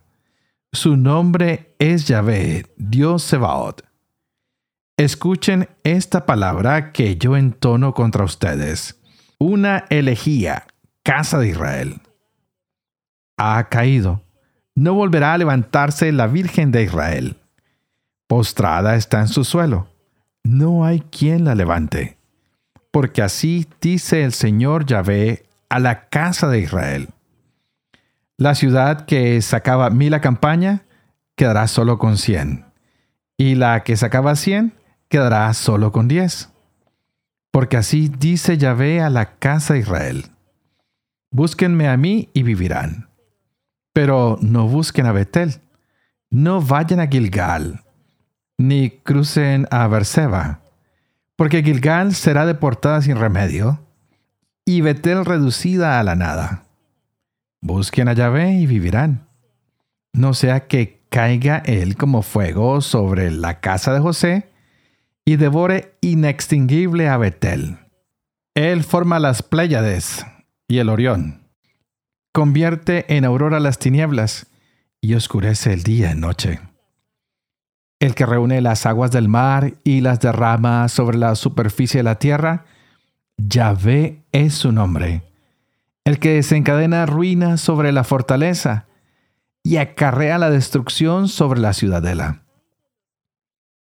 Su 0.72 0.96
nombre 0.96 1.74
es 1.78 2.06
Yahvé, 2.06 2.66
Dios 2.76 3.22
Sebaot. 3.22 3.84
Escuchen 4.96 5.68
esta 5.82 6.26
palabra 6.26 6.92
que 6.92 7.16
yo 7.16 7.36
entono 7.36 7.94
contra 7.94 8.24
ustedes. 8.24 9.00
Una 9.38 9.86
elegía, 9.90 10.66
casa 11.02 11.38
de 11.38 11.48
Israel. 11.48 12.00
Ha 13.36 13.68
caído. 13.68 14.22
No 14.76 14.94
volverá 14.94 15.34
a 15.34 15.38
levantarse 15.38 16.12
la 16.12 16.26
Virgen 16.26 16.70
de 16.70 16.84
Israel. 16.84 17.36
Postrada 18.26 18.96
está 18.96 19.20
en 19.20 19.28
su 19.28 19.44
suelo. 19.44 19.88
No 20.44 20.84
hay 20.84 21.00
quien 21.00 21.44
la 21.44 21.54
levante. 21.54 22.18
Porque 22.90 23.22
así 23.22 23.66
dice 23.80 24.22
el 24.22 24.32
Señor 24.32 24.86
Yahvé 24.86 25.46
a 25.68 25.80
la 25.80 26.08
casa 26.08 26.48
de 26.48 26.60
Israel. 26.60 27.08
La 28.36 28.54
ciudad 28.54 29.06
que 29.06 29.40
sacaba 29.42 29.90
mil 29.90 30.12
a 30.14 30.20
campaña 30.20 30.82
quedará 31.34 31.66
solo 31.66 31.98
con 31.98 32.18
cien. 32.18 32.66
Y 33.36 33.54
la 33.54 33.82
que 33.82 33.96
sacaba 33.96 34.36
cien 34.36 34.74
quedará 35.08 35.52
solo 35.54 35.90
con 35.92 36.08
diez. 36.08 36.50
Porque 37.50 37.76
así 37.76 38.08
dice 38.08 38.58
Yahvé 38.58 39.00
a 39.00 39.10
la 39.10 39.36
casa 39.38 39.74
de 39.74 39.80
Israel. 39.80 40.26
Búsquenme 41.30 41.88
a 41.88 41.96
mí 41.96 42.28
y 42.34 42.42
vivirán. 42.42 43.08
Pero 43.92 44.38
no 44.42 44.68
busquen 44.68 45.06
a 45.06 45.12
Betel. 45.12 45.60
No 46.30 46.60
vayan 46.60 47.00
a 47.00 47.06
Gilgal, 47.06 47.83
ni 48.58 48.90
crucen 48.90 49.66
a 49.70 49.86
Berseba, 49.88 50.60
porque 51.36 51.62
Gilgal 51.62 52.14
será 52.14 52.46
deportada 52.46 53.02
sin 53.02 53.16
remedio, 53.16 53.80
y 54.64 54.80
Betel 54.80 55.24
reducida 55.24 55.98
a 56.00 56.02
la 56.02 56.14
nada. 56.14 56.64
Busquen 57.60 58.08
a 58.08 58.12
Yahvé 58.12 58.52
y 58.52 58.66
vivirán. 58.66 59.26
No 60.12 60.34
sea 60.34 60.66
que 60.66 61.02
caiga 61.10 61.58
él 61.58 61.96
como 61.96 62.22
fuego 62.22 62.80
sobre 62.80 63.30
la 63.30 63.60
casa 63.60 63.92
de 63.92 64.00
José, 64.00 64.48
y 65.24 65.36
devore 65.36 65.94
inextinguible 66.00 67.08
a 67.08 67.16
Betel. 67.16 67.78
Él 68.54 68.84
forma 68.84 69.18
las 69.18 69.42
Pléyades 69.42 70.24
y 70.68 70.78
el 70.78 70.88
Orión. 70.88 71.48
Convierte 72.32 73.16
en 73.16 73.24
aurora 73.24 73.60
las 73.60 73.78
tinieblas 73.78 74.46
y 75.00 75.14
oscurece 75.14 75.72
el 75.72 75.82
día 75.82 76.10
en 76.10 76.20
noche. 76.20 76.60
El 78.00 78.14
que 78.14 78.26
reúne 78.26 78.60
las 78.60 78.86
aguas 78.86 79.10
del 79.10 79.28
mar 79.28 79.74
y 79.84 80.00
las 80.00 80.20
derrama 80.20 80.88
sobre 80.88 81.18
la 81.18 81.34
superficie 81.36 81.98
de 81.98 82.04
la 82.04 82.18
tierra, 82.18 82.64
Yahvé 83.36 84.24
es 84.32 84.54
su 84.54 84.72
nombre. 84.72 85.22
El 86.04 86.18
que 86.18 86.34
desencadena 86.34 87.06
ruinas 87.06 87.60
sobre 87.60 87.92
la 87.92 88.04
fortaleza 88.04 88.86
y 89.62 89.78
acarrea 89.78 90.38
la 90.38 90.50
destrucción 90.50 91.28
sobre 91.28 91.60
la 91.60 91.72
ciudadela. 91.72 92.42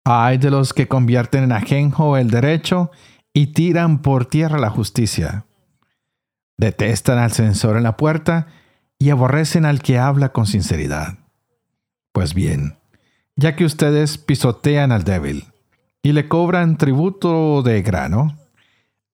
Hay 0.05 0.39
de 0.39 0.53
los 0.53 0.73
que 0.73 0.87
convierten 0.87 1.43
en 1.43 1.53
ajenjo 1.53 2.17
el 2.17 2.31
derecho 2.31 2.93
y 3.33 3.49
tiran 3.49 4.03
por 4.03 4.27
tierra 4.27 4.59
la 4.59 4.71
justicia. 4.71 5.47
Detestan 6.57 7.19
al 7.19 7.33
censor 7.33 7.77
en 7.77 7.83
la 7.83 7.97
puerta 7.97 8.47
y 9.01 9.11
aborrecen 9.11 9.65
al 9.65 9.83
que 9.83 9.99
habla 9.99 10.29
con 10.31 10.47
sinceridad. 10.47 11.19
Pues 12.13 12.35
bien, 12.35 12.79
ya 13.37 13.55
que 13.55 13.65
ustedes 13.65 14.19
pisotean 14.19 14.93
al 14.93 15.05
débil 15.05 15.45
y 16.03 16.13
le 16.13 16.29
cobran 16.29 16.77
tributo 16.77 17.63
de 17.63 17.83
grano, 17.83 18.37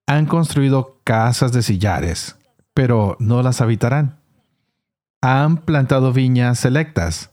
han 0.06 0.26
construido 0.26 1.00
casas 1.04 1.52
de 1.52 1.62
sillares, 1.62 2.36
pero 2.74 3.16
no 3.18 3.42
las 3.42 3.60
habitarán. 3.60 4.18
Han 5.20 5.58
plantado 5.58 6.12
viñas 6.12 6.58
selectas, 6.58 7.30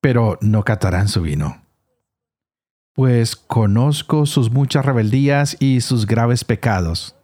pero 0.00 0.38
no 0.40 0.64
catarán 0.64 1.08
su 1.08 1.22
vino 1.22 1.64
pues 2.94 3.34
conozco 3.34 4.24
sus 4.24 4.50
muchas 4.50 4.86
rebeldías 4.86 5.56
y 5.58 5.80
sus 5.80 6.06
graves 6.06 6.44
pecados. 6.44 7.16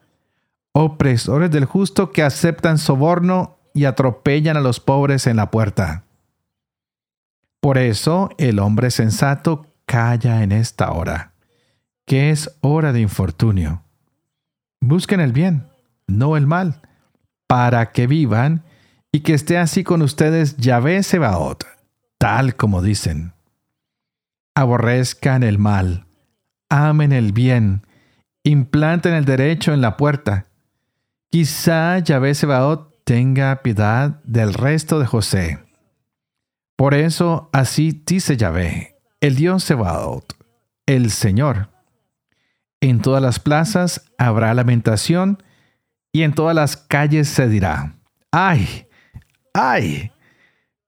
Opresores 0.72 1.50
del 1.50 1.64
justo 1.64 2.10
que 2.10 2.22
aceptan 2.22 2.76
soborno 2.76 3.56
y 3.72 3.84
atropellan 3.84 4.56
a 4.56 4.60
los 4.60 4.80
pobres 4.80 5.28
en 5.28 5.36
la 5.36 5.50
puerta. 5.50 6.04
Por 7.60 7.78
eso 7.78 8.30
el 8.38 8.58
hombre 8.58 8.90
sensato 8.90 9.66
calla 9.86 10.42
en 10.42 10.52
esta 10.52 10.92
hora, 10.92 11.34
que 12.06 12.30
es 12.30 12.56
hora 12.60 12.92
de 12.92 13.00
infortunio. 13.00 13.84
Busquen 14.80 15.20
el 15.20 15.32
bien, 15.32 15.68
no 16.06 16.36
el 16.36 16.46
mal, 16.46 16.80
para 17.46 17.92
que 17.92 18.06
vivan 18.06 18.64
y 19.12 19.20
que 19.20 19.34
esté 19.34 19.58
así 19.58 19.84
con 19.84 20.02
ustedes 20.02 20.56
Yahvé 20.56 21.02
Sebaot, 21.02 21.66
tal 22.18 22.56
como 22.56 22.80
dicen 22.80 23.34
aborrezcan 24.60 25.42
el 25.42 25.58
mal, 25.58 26.06
amen 26.68 27.12
el 27.12 27.32
bien, 27.32 27.86
implanten 28.42 29.14
el 29.14 29.24
derecho 29.24 29.72
en 29.72 29.80
la 29.80 29.96
puerta. 29.96 30.48
Quizá 31.30 31.98
Yahvé 31.98 32.34
Sebaot 32.34 33.04
tenga 33.04 33.62
piedad 33.62 34.20
del 34.24 34.52
resto 34.52 34.98
de 34.98 35.06
José. 35.06 35.58
Por 36.80 36.94
eso 36.94 37.50
así 37.52 38.02
dice 38.06 38.38
Yahvé, 38.38 38.96
el 39.20 39.36
Dios 39.36 39.64
Sebaot, 39.64 40.34
el 40.86 41.10
Señor. 41.10 41.68
En 42.80 43.02
todas 43.02 43.20
las 43.20 43.38
plazas 43.38 44.10
habrá 44.16 44.54
lamentación 44.54 45.42
y 46.10 46.22
en 46.22 46.32
todas 46.32 46.54
las 46.54 46.78
calles 46.78 47.28
se 47.28 47.48
dirá, 47.48 47.96
¡ay! 48.32 48.86
¡ay! 49.52 50.10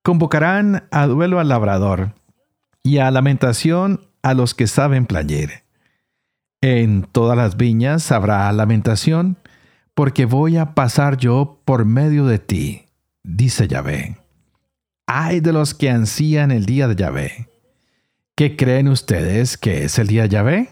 Convocarán 0.03 0.89
a 0.91 1.07
duelo 1.07 1.41
al 1.41 1.49
labrador 1.49 2.15
y 2.83 2.97
a 2.97 3.11
lamentación 3.11 4.09
a 4.23 4.33
los 4.33 4.55
que 4.55 4.69
saben 4.69 5.05
plañir. 5.05 5.63
En 6.63 7.03
todas 7.03 7.37
las 7.37 7.59
viñas 7.59 8.13
habrá 8.13 8.51
lamentación, 8.53 9.37
porque 9.93 10.25
voy 10.25 10.57
a 10.57 10.73
pasar 10.73 11.19
yo 11.19 11.61
por 11.67 11.85
medio 11.85 12.25
de 12.25 12.39
ti, 12.39 12.87
dice 13.23 13.69
Yahvé. 13.69 14.22
Ay 15.15 15.41
de 15.41 15.53
los 15.53 15.75
que 15.75 15.91
ansían 15.91 16.51
el 16.51 16.65
día 16.65 16.89
de 16.89 16.97
Yahvé. 16.97 17.51
¿Qué 18.35 18.57
creen 18.57 18.89
ustedes 18.89 19.59
que 19.59 19.85
es 19.85 19.99
el 19.99 20.07
día 20.07 20.23
de 20.23 20.31
Yahvé? 20.31 20.71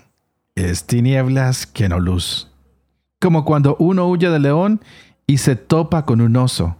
Es 0.54 0.86
tinieblas 0.86 1.66
que 1.66 1.90
no 1.90 2.00
luz. 2.00 2.50
Como 3.20 3.44
cuando 3.44 3.76
uno 3.78 4.08
huye 4.08 4.30
del 4.30 4.44
león 4.44 4.80
y 5.26 5.36
se 5.36 5.56
topa 5.56 6.06
con 6.06 6.22
un 6.22 6.34
oso, 6.36 6.78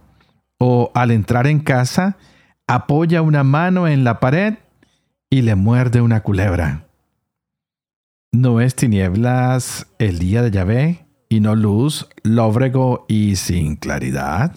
o 0.57 0.89
al 0.95 1.11
entrar 1.11 1.45
en 1.45 1.59
casa, 1.59 2.17
apoya 2.65 3.21
una 3.21 3.43
mano 3.43 3.87
en 3.87 4.03
la 4.03 4.19
pared 4.19 4.55
y 5.29 5.43
le 5.43 5.53
muerde 5.53 6.01
una 6.01 6.23
culebra. 6.23 6.87
¿No 8.31 8.59
es 8.59 8.73
tinieblas 8.73 9.85
el 9.99 10.17
día 10.17 10.41
de 10.41 10.49
Yahvé 10.49 11.05
y 11.29 11.41
no 11.41 11.53
luz, 11.53 12.09
lóbrego 12.23 13.05
y 13.07 13.35
sin 13.35 13.75
claridad? 13.75 14.55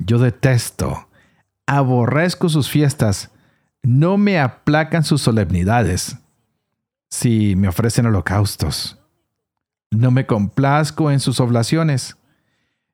Yo 0.00 0.18
detesto, 0.18 1.05
aborrezco 1.66 2.48
sus 2.48 2.70
fiestas, 2.70 3.30
no 3.82 4.16
me 4.16 4.38
aplacan 4.40 5.04
sus 5.04 5.22
solemnidades. 5.22 6.16
Si 7.10 7.54
me 7.56 7.68
ofrecen 7.68 8.06
holocaustos, 8.06 8.98
no 9.90 10.10
me 10.10 10.26
complazco 10.26 11.10
en 11.10 11.20
sus 11.20 11.40
oblaciones, 11.40 12.16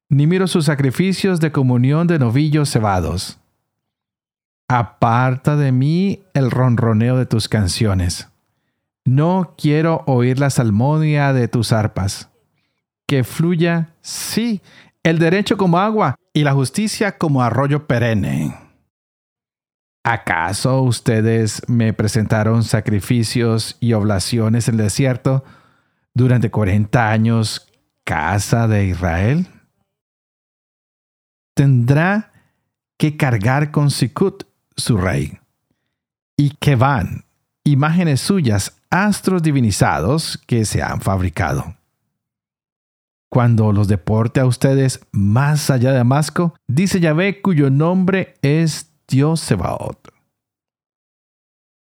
ni 0.09 0.27
miro 0.27 0.47
sus 0.47 0.67
sacrificios 0.67 1.41
de 1.41 1.53
comunión 1.53 2.07
de 2.07 2.19
novillos 2.19 2.71
cebados. 2.71 3.39
Aparta 4.69 5.57
de 5.57 5.73
mí 5.73 6.23
el 6.35 6.51
ronroneo 6.51 7.17
de 7.17 7.27
tus 7.27 7.49
canciones. 7.49 8.29
No 9.05 9.55
quiero 9.59 10.05
oír 10.07 10.39
la 10.39 10.51
salmodia 10.51 11.33
de 11.33 11.49
tus 11.49 11.73
arpas. 11.73 12.31
Que 13.07 13.25
fluya, 13.25 13.95
sí, 14.01 14.63
el 15.03 15.19
derecho 15.19 15.57
como 15.57 15.79
agua 15.79 16.17
y 16.33 16.45
la 16.45 16.53
justicia 16.53 17.19
como 17.19 17.43
arroyo 17.43 17.87
perenne. 17.87 18.55
¿Acaso 20.05 20.83
ustedes 20.83 21.63
me 21.69 21.93
presentaron 21.93 22.65
sacrificios 22.65 23.77
y 23.79 23.93
oblaciones 23.93 24.69
en 24.69 24.75
el 24.75 24.85
desierto 24.85 25.45
durante 26.15 26.51
cuarenta 26.51 27.11
años, 27.11 27.69
casa 28.05 28.67
de 28.67 28.87
Israel? 28.87 29.47
Tendrá 31.55 32.33
que 32.99 33.17
cargar 33.17 33.71
con 33.71 33.91
Sikut 33.91 34.45
su 34.77 34.97
rey. 34.97 35.39
Y 36.37 36.51
que 36.57 36.75
van 36.75 37.25
imágenes 37.63 38.21
suyas, 38.21 38.77
astros 38.91 39.43
divinizados 39.43 40.43
que 40.47 40.65
se 40.65 40.83
han 40.83 41.01
fabricado. 41.01 41.77
Cuando 43.33 43.73
los 43.73 43.89
deporte 43.89 44.41
a 44.41 44.45
ustedes 44.45 45.07
más 45.11 45.71
allá 45.71 45.93
de 45.93 45.97
Damasco, 45.97 46.55
dice 46.69 47.01
Yahvé 47.01 47.41
cuyo 47.41 47.71
nombre 47.71 48.35
es 48.43 48.93
Dios 49.09 49.41
Sebaot. 49.41 50.13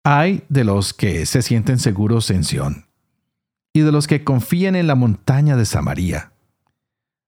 Hay 0.02 0.44
de 0.48 0.64
los 0.64 0.94
que 0.94 1.26
se 1.26 1.42
sienten 1.42 1.78
seguros 1.78 2.30
en 2.30 2.42
Sión 2.42 2.86
y 3.74 3.80
de 3.80 3.92
los 3.92 4.06
que 4.06 4.24
confían 4.24 4.76
en 4.76 4.86
la 4.86 4.94
montaña 4.94 5.56
de 5.56 5.66
Samaria. 5.66 6.32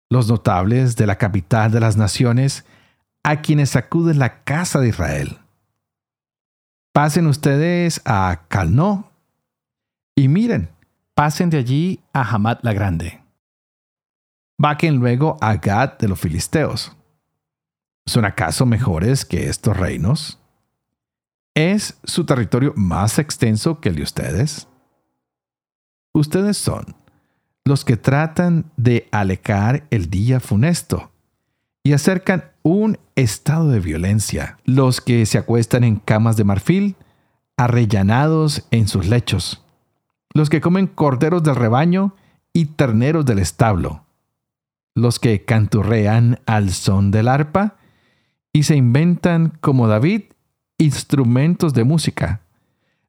Los 0.09 0.27
notables 0.27 0.97
de 0.97 1.07
la 1.07 1.19
capital 1.19 1.71
de 1.71 1.81
las 1.81 1.99
naciones 1.99 2.65
a 3.25 3.43
quienes 3.43 3.69
sacude 3.69 4.15
la 4.15 4.43
casa 4.43 4.81
de 4.81 4.89
Israel. 4.89 5.37
Pasen 6.95 7.27
ustedes 7.27 8.01
a 8.07 8.47
Calno 8.49 9.11
y 10.17 10.29
miren, 10.29 10.71
pasen 11.15 11.51
de 11.51 11.59
allí 11.59 12.01
a 12.15 12.23
Hamad 12.23 12.61
la 12.63 12.73
Grande. 12.73 13.28
Vaquen 14.61 14.97
luego 14.97 15.39
a 15.41 15.55
Gad 15.55 15.99
de 15.99 16.09
los 16.09 16.19
Filisteos. 16.19 16.97
¿Son 18.07 18.25
acaso 18.25 18.67
mejores 18.67 19.25
que 19.25 19.49
estos 19.49 19.77
reinos? 19.77 20.41
¿Es 21.55 21.99
su 22.03 22.27
territorio 22.27 22.73
más 22.75 23.21
extenso 23.21 23.81
que 23.81 23.89
el 23.89 23.95
de 23.95 24.03
ustedes? 24.03 24.67
Ustedes 26.13 26.57
son 26.57 26.97
los 27.65 27.85
que 27.85 27.97
tratan 27.97 28.65
de 28.77 29.09
alecar 29.13 29.87
el 29.91 30.11
día 30.11 30.41
funesto 30.41 31.13
y 31.85 31.93
acercan 31.93 32.51
un 32.65 32.99
estado 33.15 33.69
de 33.69 33.79
violencia. 33.79 34.59
Los 34.65 35.01
que 35.01 35.25
se 35.27 35.39
acuestan 35.39 35.85
en 35.85 35.97
camas 35.97 36.37
de 36.37 36.45
marfil, 36.45 36.97
arrellanados 37.57 38.67
en 38.73 38.89
sus 38.89 39.07
lechos. 39.07 39.65
Los 40.35 40.51
que 40.51 40.61
comen 40.61 40.89
corderos 40.89 41.45
del 41.45 41.55
rebaño 41.55 42.17
y 42.53 42.67
terneros 42.67 43.25
del 43.25 43.39
establo. 43.39 44.08
Los 45.01 45.19
que 45.19 45.45
canturrean 45.45 46.41
al 46.47 46.71
son 46.71 47.11
del 47.11 47.29
arpa 47.29 47.77
y 48.53 48.65
se 48.65 48.77
inventan, 48.77 49.57
como 49.61 49.89
David, 49.89 50.23
instrumentos 50.79 51.75
de 51.75 51.85
música. 51.85 52.43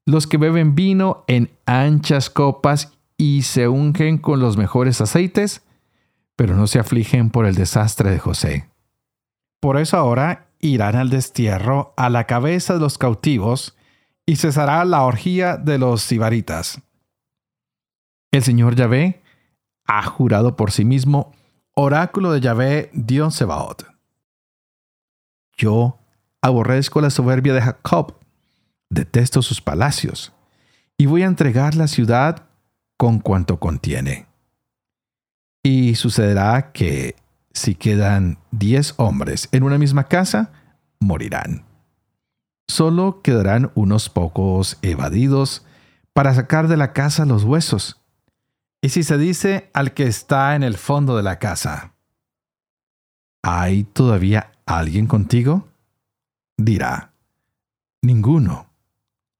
Los 0.06 0.28
que 0.28 0.38
beben 0.38 0.75
vino 0.75 1.23
en 1.28 1.52
anchas 1.65 2.30
copas 2.30 2.93
y 3.17 3.43
se 3.43 3.67
ungen 3.67 4.17
con 4.17 4.39
los 4.39 4.58
mejores 4.58 5.02
aceites 5.02 5.63
pero 6.39 6.56
no 6.56 6.67
se 6.67 6.80
afligen 6.80 7.32
por 7.32 7.45
el 7.45 7.54
desastre 7.54 8.12
de 8.12 8.17
José. 8.17 8.69
Por 9.60 9.78
eso 9.78 9.97
ahora 9.97 10.47
irán 10.62 10.95
al 10.95 11.10
destierro 11.10 11.93
a 11.97 12.10
la 12.10 12.28
cabeza 12.28 12.75
de 12.75 12.80
los 12.80 12.97
cautivos 12.97 13.75
y 14.25 14.38
cesará 14.38 14.86
la 14.86 15.04
orgía 15.04 15.58
de 15.58 15.78
los 15.78 16.02
sibaritas. 16.02 16.82
El 18.32 18.41
Señor 18.41 18.75
Yahvé 18.75 19.21
ha 19.86 20.02
jurado 20.04 20.56
por 20.56 20.71
sí 20.71 20.86
mismo, 20.86 21.34
oráculo 21.82 22.34
de 22.34 22.42
Yahvé, 22.42 22.89
Dios 22.94 23.36
Sebaot. 23.36 23.86
Yo 25.56 25.98
aborrezco 26.42 27.00
la 27.00 27.10
soberbia 27.10 27.54
de 27.54 27.62
Jacob, 27.62 28.15
detesto 28.89 29.42
sus 29.42 29.62
palacios, 29.62 30.34
y 30.98 31.06
voy 31.06 31.24
a 31.24 31.28
entregar 31.28 31.76
la 31.76 31.88
ciudad 31.88 32.48
con 32.98 33.20
cuanto 33.20 33.60
contiene. 33.60 34.28
Y 35.63 35.96
sucederá 35.96 36.74
que 36.74 37.15
si 37.54 37.76
quedan 37.76 38.39
diez 38.52 38.94
hombres 38.98 39.48
en 39.54 39.63
una 39.63 39.78
misma 39.78 40.06
casa, 40.06 40.52
morirán. 41.00 41.63
Solo 42.68 43.22
quedarán 43.22 43.72
unos 43.74 44.10
pocos 44.10 44.78
evadidos 44.82 45.65
para 46.12 46.34
sacar 46.34 46.68
de 46.68 46.76
la 46.76 46.92
casa 46.92 47.26
los 47.26 47.46
huesos. 47.46 48.02
Y 48.82 48.89
si 48.89 49.04
se 49.04 49.18
dice 49.18 49.70
al 49.74 49.94
que 49.94 50.08
está 50.08 50.56
en 50.56 50.63
el 50.63 50.78
fondo 50.78 51.18
de 51.18 51.24
la 51.24 51.38
casa, 51.38 51.94
¿hay 53.44 53.84
todavía 53.84 54.52
alguien 54.65 55.06
contigo? 55.08 55.68
Dirá, 56.58 57.13
ninguno. 58.02 58.68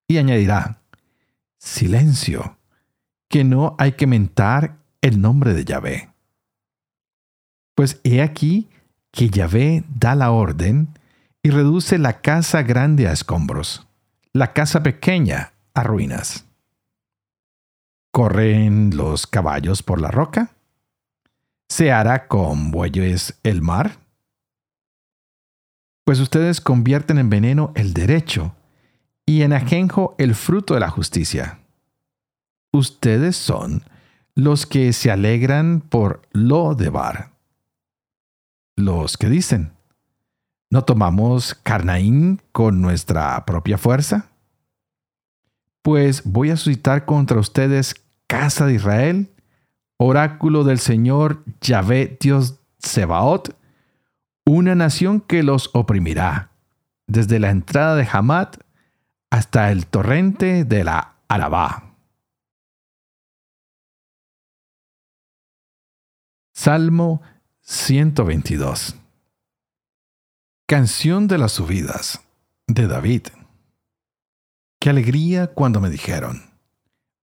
Y 0.08 0.18
añadirá, 0.18 0.82
silencio, 1.58 2.58
que 3.30 3.44
no 3.44 3.76
hay 3.78 3.94
que 3.94 4.08
mentar 4.08 4.80
el 5.02 5.22
nombre 5.22 5.54
de 5.54 5.64
Yahvé. 5.64 6.10
Pues 7.76 8.02
he 8.04 8.22
aquí 8.22 8.70
que 9.12 9.30
Yahvé 9.30 9.86
da 9.88 10.16
la 10.16 10.32
orden 10.32 10.90
y 11.42 11.52
reduce 11.52 11.98
la 11.98 12.22
casa 12.22 12.64
grande 12.64 13.08
a 13.08 13.14
escombros, 13.14 13.88
la 14.34 14.52
casa 14.52 14.84
pequeña 14.84 15.54
a 15.74 15.84
ruinas. 15.84 16.49
¿Corren 18.12 18.98
los 18.98 19.28
caballos 19.28 19.84
por 19.84 20.02
la 20.02 20.10
roca? 20.10 20.56
¿Se 21.68 21.92
hará 21.92 22.28
con 22.28 22.72
bueyes 22.72 23.40
el 23.44 23.62
mar? 23.62 24.00
Pues 26.06 26.20
ustedes 26.20 26.60
convierten 26.60 27.20
en 27.20 27.30
veneno 27.30 27.72
el 27.76 27.94
derecho 27.94 28.56
y 29.28 29.44
en 29.44 29.54
ajenjo 29.54 30.16
el 30.18 30.34
fruto 30.34 30.74
de 30.74 30.80
la 30.80 30.90
justicia. 30.90 31.60
Ustedes 32.72 33.36
son 33.36 33.84
los 34.34 34.66
que 34.66 34.92
se 34.94 35.12
alegran 35.12 35.82
por 35.82 36.24
lo 36.32 36.74
de 36.74 36.90
Bar. 36.90 37.32
Los 38.76 39.18
que 39.18 39.30
dicen, 39.30 39.74
¿no 40.72 40.84
tomamos 40.84 41.54
Carnaín 41.54 42.42
con 42.52 42.82
nuestra 42.82 43.46
propia 43.46 43.78
fuerza? 43.78 44.29
Pues 45.90 46.22
voy 46.24 46.52
a 46.52 46.56
suscitar 46.56 47.06
contra 47.06 47.40
ustedes, 47.40 47.96
casa 48.28 48.68
de 48.68 48.76
Israel, 48.76 49.34
oráculo 49.98 50.64
del 50.64 50.78
Señor 50.78 51.44
Yahvé 51.62 52.16
Dios 52.22 52.60
Sebaot, 52.78 53.58
una 54.46 54.76
nación 54.76 55.20
que 55.20 55.42
los 55.42 55.72
oprimirá, 55.74 56.52
desde 57.08 57.40
la 57.40 57.50
entrada 57.50 57.96
de 57.96 58.08
Hamad 58.12 58.50
hasta 59.32 59.72
el 59.72 59.88
torrente 59.88 60.64
de 60.64 60.84
la 60.84 61.16
Arabá. 61.28 61.96
Salmo 66.54 67.24
122 67.62 68.96
Canción 70.68 71.28
de 71.28 71.40
las 71.40 71.54
subidas 71.54 72.22
de 72.68 72.86
David. 72.86 73.24
Qué 74.80 74.90
alegría 74.90 75.48
cuando 75.48 75.82
me 75.82 75.90
dijeron, 75.90 76.42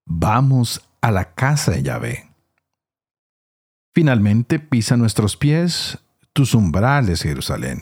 vamos 0.05 0.87
a 1.01 1.11
la 1.11 1.33
casa 1.33 1.73
de 1.73 1.83
Yahvé. 1.83 2.31
Finalmente 3.95 4.59
pisa 4.59 4.99
nuestros 4.99 5.39
pies 5.39 5.99
tus 6.35 6.53
umbrales, 6.53 7.23
Jerusalén. 7.23 7.81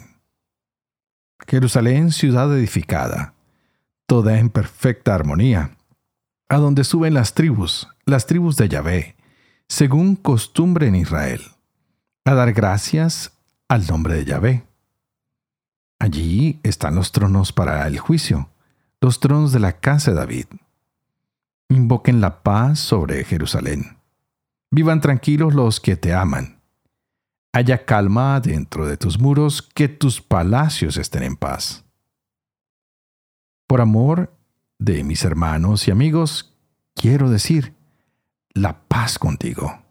Jerusalén, 1.48 2.12
ciudad 2.12 2.56
edificada, 2.56 3.34
toda 4.06 4.38
en 4.38 4.48
perfecta 4.48 5.12
armonía, 5.12 5.76
a 6.48 6.58
donde 6.58 6.84
suben 6.84 7.14
las 7.14 7.34
tribus, 7.34 7.88
las 8.06 8.26
tribus 8.26 8.54
de 8.54 8.68
Yahvé, 8.68 9.16
según 9.66 10.14
costumbre 10.14 10.86
en 10.86 10.94
Israel, 10.94 11.42
a 12.24 12.34
dar 12.34 12.52
gracias 12.52 13.32
al 13.66 13.84
nombre 13.88 14.14
de 14.14 14.24
Yahvé. 14.24 14.62
Allí 15.98 16.60
están 16.62 16.94
los 16.94 17.10
tronos 17.10 17.52
para 17.52 17.84
el 17.88 17.98
juicio, 17.98 18.50
los 19.04 19.20
tronos 19.20 19.52
de 19.52 19.60
la 19.60 19.78
casa 19.80 20.12
de 20.12 20.16
David. 20.16 20.46
Invoquen 21.68 22.22
la 22.22 22.42
paz 22.42 22.78
sobre 22.78 23.22
Jerusalén. 23.24 23.98
Vivan 24.70 25.02
tranquilos 25.02 25.52
los 25.52 25.78
que 25.78 25.94
te 25.94 26.14
aman. 26.14 26.62
Haya 27.52 27.84
calma 27.84 28.40
dentro 28.40 28.86
de 28.86 28.96
tus 28.96 29.20
muros, 29.20 29.60
que 29.60 29.88
tus 29.88 30.22
palacios 30.22 30.96
estén 30.96 31.22
en 31.22 31.36
paz. 31.36 31.84
Por 33.66 33.82
amor 33.82 34.34
de 34.78 35.04
mis 35.04 35.22
hermanos 35.26 35.86
y 35.86 35.90
amigos, 35.90 36.56
quiero 36.94 37.28
decir, 37.28 37.74
la 38.54 38.88
paz 38.88 39.18
contigo. 39.18 39.82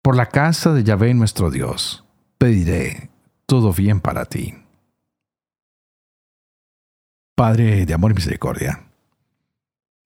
Por 0.00 0.14
la 0.14 0.26
casa 0.26 0.72
de 0.72 0.84
Yahvé 0.84 1.12
nuestro 1.12 1.50
Dios, 1.50 2.04
pediré 2.38 3.10
todo 3.46 3.72
bien 3.72 4.00
para 4.00 4.26
ti. 4.26 4.54
Padre 7.36 7.84
de 7.84 7.92
amor 7.92 8.12
y 8.12 8.14
misericordia, 8.14 8.86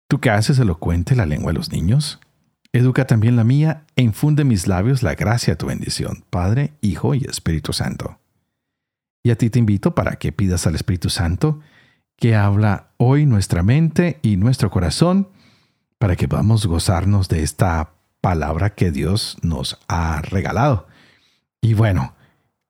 tú 0.08 0.18
que 0.18 0.30
haces 0.30 0.58
elocuente 0.58 1.14
la 1.14 1.26
lengua 1.26 1.52
de 1.52 1.58
los 1.58 1.70
niños, 1.70 2.18
educa 2.72 3.06
también 3.06 3.36
la 3.36 3.44
mía 3.44 3.84
e 3.94 4.02
infunde 4.02 4.42
en 4.42 4.48
mis 4.48 4.66
labios 4.66 5.04
la 5.04 5.14
gracia 5.14 5.52
de 5.52 5.56
tu 5.56 5.66
bendición, 5.66 6.24
Padre, 6.28 6.72
Hijo 6.80 7.14
y 7.14 7.22
Espíritu 7.22 7.72
Santo. 7.72 8.18
Y 9.22 9.30
a 9.30 9.38
ti 9.38 9.48
te 9.48 9.60
invito 9.60 9.94
para 9.94 10.16
que 10.16 10.32
pidas 10.32 10.66
al 10.66 10.74
Espíritu 10.74 11.08
Santo 11.08 11.60
que 12.16 12.34
habla 12.34 12.88
hoy 12.96 13.26
nuestra 13.26 13.62
mente 13.62 14.18
y 14.22 14.36
nuestro 14.36 14.72
corazón 14.72 15.28
para 15.98 16.16
que 16.16 16.26
podamos 16.26 16.66
gozarnos 16.66 17.28
de 17.28 17.44
esta 17.44 17.92
palabra 18.20 18.70
que 18.74 18.90
Dios 18.90 19.38
nos 19.42 19.78
ha 19.86 20.20
regalado. 20.22 20.88
Y 21.60 21.74
bueno, 21.74 22.16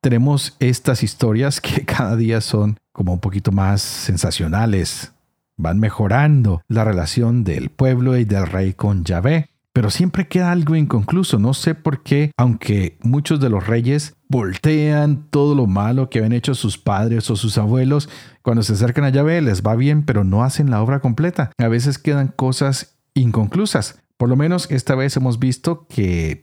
tenemos 0.01 0.57
estas 0.59 1.03
historias 1.03 1.61
que 1.61 1.85
cada 1.85 2.15
día 2.15 2.41
son 2.41 2.77
como 2.91 3.13
un 3.13 3.19
poquito 3.19 3.51
más 3.51 3.81
sensacionales. 3.81 5.13
Van 5.57 5.79
mejorando 5.79 6.63
la 6.67 6.83
relación 6.83 7.43
del 7.43 7.69
pueblo 7.69 8.17
y 8.17 8.25
del 8.25 8.47
rey 8.47 8.73
con 8.73 9.05
Yahvé. 9.05 9.49
Pero 9.73 9.89
siempre 9.89 10.27
queda 10.27 10.51
algo 10.51 10.75
inconcluso. 10.75 11.39
No 11.39 11.53
sé 11.53 11.75
por 11.75 12.03
qué, 12.03 12.31
aunque 12.35 12.97
muchos 13.03 13.39
de 13.39 13.49
los 13.49 13.65
reyes 13.65 14.15
voltean 14.27 15.27
todo 15.29 15.55
lo 15.55 15.65
malo 15.65 16.09
que 16.09 16.17
habían 16.17 16.33
hecho 16.33 16.55
sus 16.55 16.77
padres 16.77 17.29
o 17.29 17.37
sus 17.37 17.57
abuelos, 17.57 18.09
cuando 18.41 18.63
se 18.63 18.73
acercan 18.73 19.05
a 19.05 19.09
Yahvé 19.09 19.39
les 19.39 19.61
va 19.61 19.75
bien, 19.75 20.03
pero 20.03 20.25
no 20.25 20.43
hacen 20.43 20.71
la 20.71 20.81
obra 20.81 20.99
completa. 20.99 21.51
A 21.57 21.67
veces 21.69 21.99
quedan 21.99 22.29
cosas 22.29 22.97
inconclusas. 23.13 24.01
Por 24.17 24.27
lo 24.27 24.35
menos 24.35 24.69
esta 24.71 24.95
vez 24.95 25.15
hemos 25.15 25.39
visto 25.39 25.87
que 25.87 26.41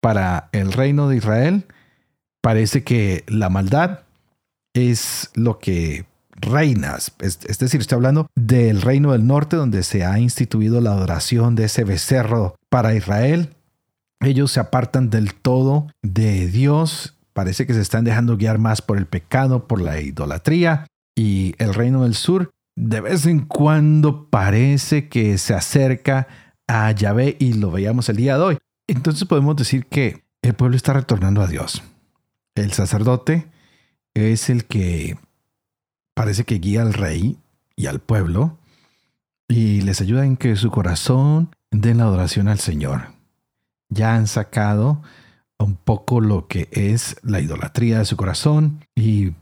para 0.00 0.48
el 0.52 0.72
reino 0.72 1.08
de 1.08 1.16
Israel 1.16 1.66
parece 2.48 2.82
que 2.82 3.24
la 3.26 3.50
maldad 3.50 4.04
es 4.72 5.28
lo 5.34 5.58
que 5.58 6.06
reina. 6.30 6.96
Es, 7.18 7.58
decir, 7.58 7.78
estoy 7.78 7.96
hablando 7.96 8.26
del 8.34 8.80
reino 8.80 9.12
del 9.12 9.26
norte 9.26 9.54
donde 9.54 9.82
se 9.82 10.02
ha 10.06 10.18
instituido 10.18 10.80
la 10.80 10.92
adoración 10.92 11.56
de 11.56 11.64
ese 11.64 11.84
becerro 11.84 12.56
para 12.70 12.94
Israel. 12.94 13.50
Ellos 14.20 14.50
se 14.50 14.60
apartan 14.60 15.10
del 15.10 15.34
todo 15.34 15.88
de 16.00 16.46
Dios. 16.46 17.18
Parece 17.34 17.66
que 17.66 17.74
se 17.74 17.82
están 17.82 18.04
dejando 18.04 18.38
guiar 18.38 18.56
más 18.56 18.80
por 18.80 18.96
el 18.96 19.04
pecado, 19.04 19.68
por 19.68 19.82
la 19.82 20.00
idolatría. 20.00 20.86
Y 21.14 21.54
el 21.58 21.74
reino 21.74 22.04
del 22.04 22.14
sur 22.14 22.48
de 22.76 23.02
vez 23.02 23.26
en 23.26 23.40
cuando 23.40 24.30
parece 24.30 25.10
que 25.10 25.36
se 25.36 25.52
acerca 25.52 26.28
a 26.66 26.90
Yahvé 26.92 27.36
y 27.38 27.52
lo 27.52 27.70
veíamos 27.70 28.08
el 28.08 28.16
día 28.16 28.38
de 28.38 28.42
hoy. 28.42 28.58
Entonces 28.88 29.28
podemos 29.28 29.54
decir 29.54 29.84
que 29.84 30.24
el 30.40 30.54
pueblo 30.54 30.78
está 30.78 30.94
retornando 30.94 31.42
a 31.42 31.46
Dios. 31.46 31.82
El 32.58 32.72
sacerdote 32.72 33.46
es 34.14 34.50
el 34.50 34.64
que 34.64 35.16
parece 36.14 36.42
que 36.42 36.58
guía 36.58 36.82
al 36.82 36.92
rey 36.92 37.38
y 37.76 37.86
al 37.86 38.00
pueblo 38.00 38.58
y 39.46 39.82
les 39.82 40.00
ayuda 40.00 40.26
en 40.26 40.36
que 40.36 40.56
su 40.56 40.72
corazón 40.72 41.54
den 41.70 41.98
la 41.98 42.04
adoración 42.04 42.48
al 42.48 42.58
Señor. 42.58 43.12
Ya 43.90 44.16
han 44.16 44.26
sacado 44.26 45.00
un 45.56 45.76
poco 45.76 46.20
lo 46.20 46.48
que 46.48 46.68
es 46.72 47.16
la 47.22 47.40
idolatría 47.40 48.00
de 48.00 48.04
su 48.04 48.16
corazón 48.16 48.84
y 48.96 49.34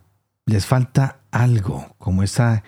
les 0.44 0.66
falta 0.66 1.20
algo, 1.30 1.94
como 1.96 2.22
esa 2.22 2.64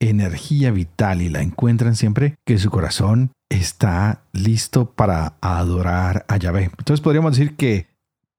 energía 0.00 0.72
vital 0.72 1.22
y 1.22 1.28
la 1.28 1.40
encuentran 1.40 1.94
siempre 1.94 2.34
que 2.44 2.58
su 2.58 2.68
corazón 2.68 3.30
está 3.48 4.24
listo 4.32 4.90
para 4.90 5.34
adorar 5.40 6.24
a 6.26 6.36
Yahvé. 6.36 6.64
Entonces 6.64 7.00
podríamos 7.00 7.36
decir 7.36 7.54
que 7.54 7.86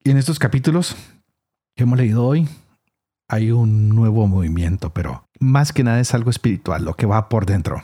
en 0.03 0.17
estos 0.17 0.37
capítulos 0.37 0.97
que 1.75 1.83
hemos 1.83 1.97
leído 1.97 2.25
hoy, 2.25 2.47
hay 3.27 3.51
un 3.51 3.89
nuevo 3.89 4.27
movimiento, 4.27 4.91
pero 4.91 5.27
más 5.39 5.73
que 5.73 5.83
nada 5.83 5.99
es 5.99 6.13
algo 6.13 6.29
espiritual, 6.29 6.85
lo 6.85 6.95
que 6.95 7.05
va 7.05 7.27
por 7.27 7.45
dentro. 7.45 7.81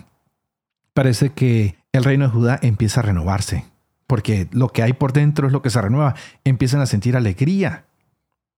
Parece 0.93 1.31
que 1.31 1.75
el 1.91 2.03
reino 2.03 2.25
de 2.25 2.31
Judá 2.31 2.59
empieza 2.61 3.01
a 3.01 3.03
renovarse, 3.03 3.65
porque 4.07 4.47
lo 4.51 4.69
que 4.69 4.83
hay 4.83 4.93
por 4.93 5.13
dentro 5.13 5.47
es 5.47 5.53
lo 5.53 5.61
que 5.61 5.69
se 5.69 5.81
renueva. 5.81 6.15
Empiezan 6.43 6.81
a 6.81 6.85
sentir 6.85 7.17
alegría. 7.17 7.85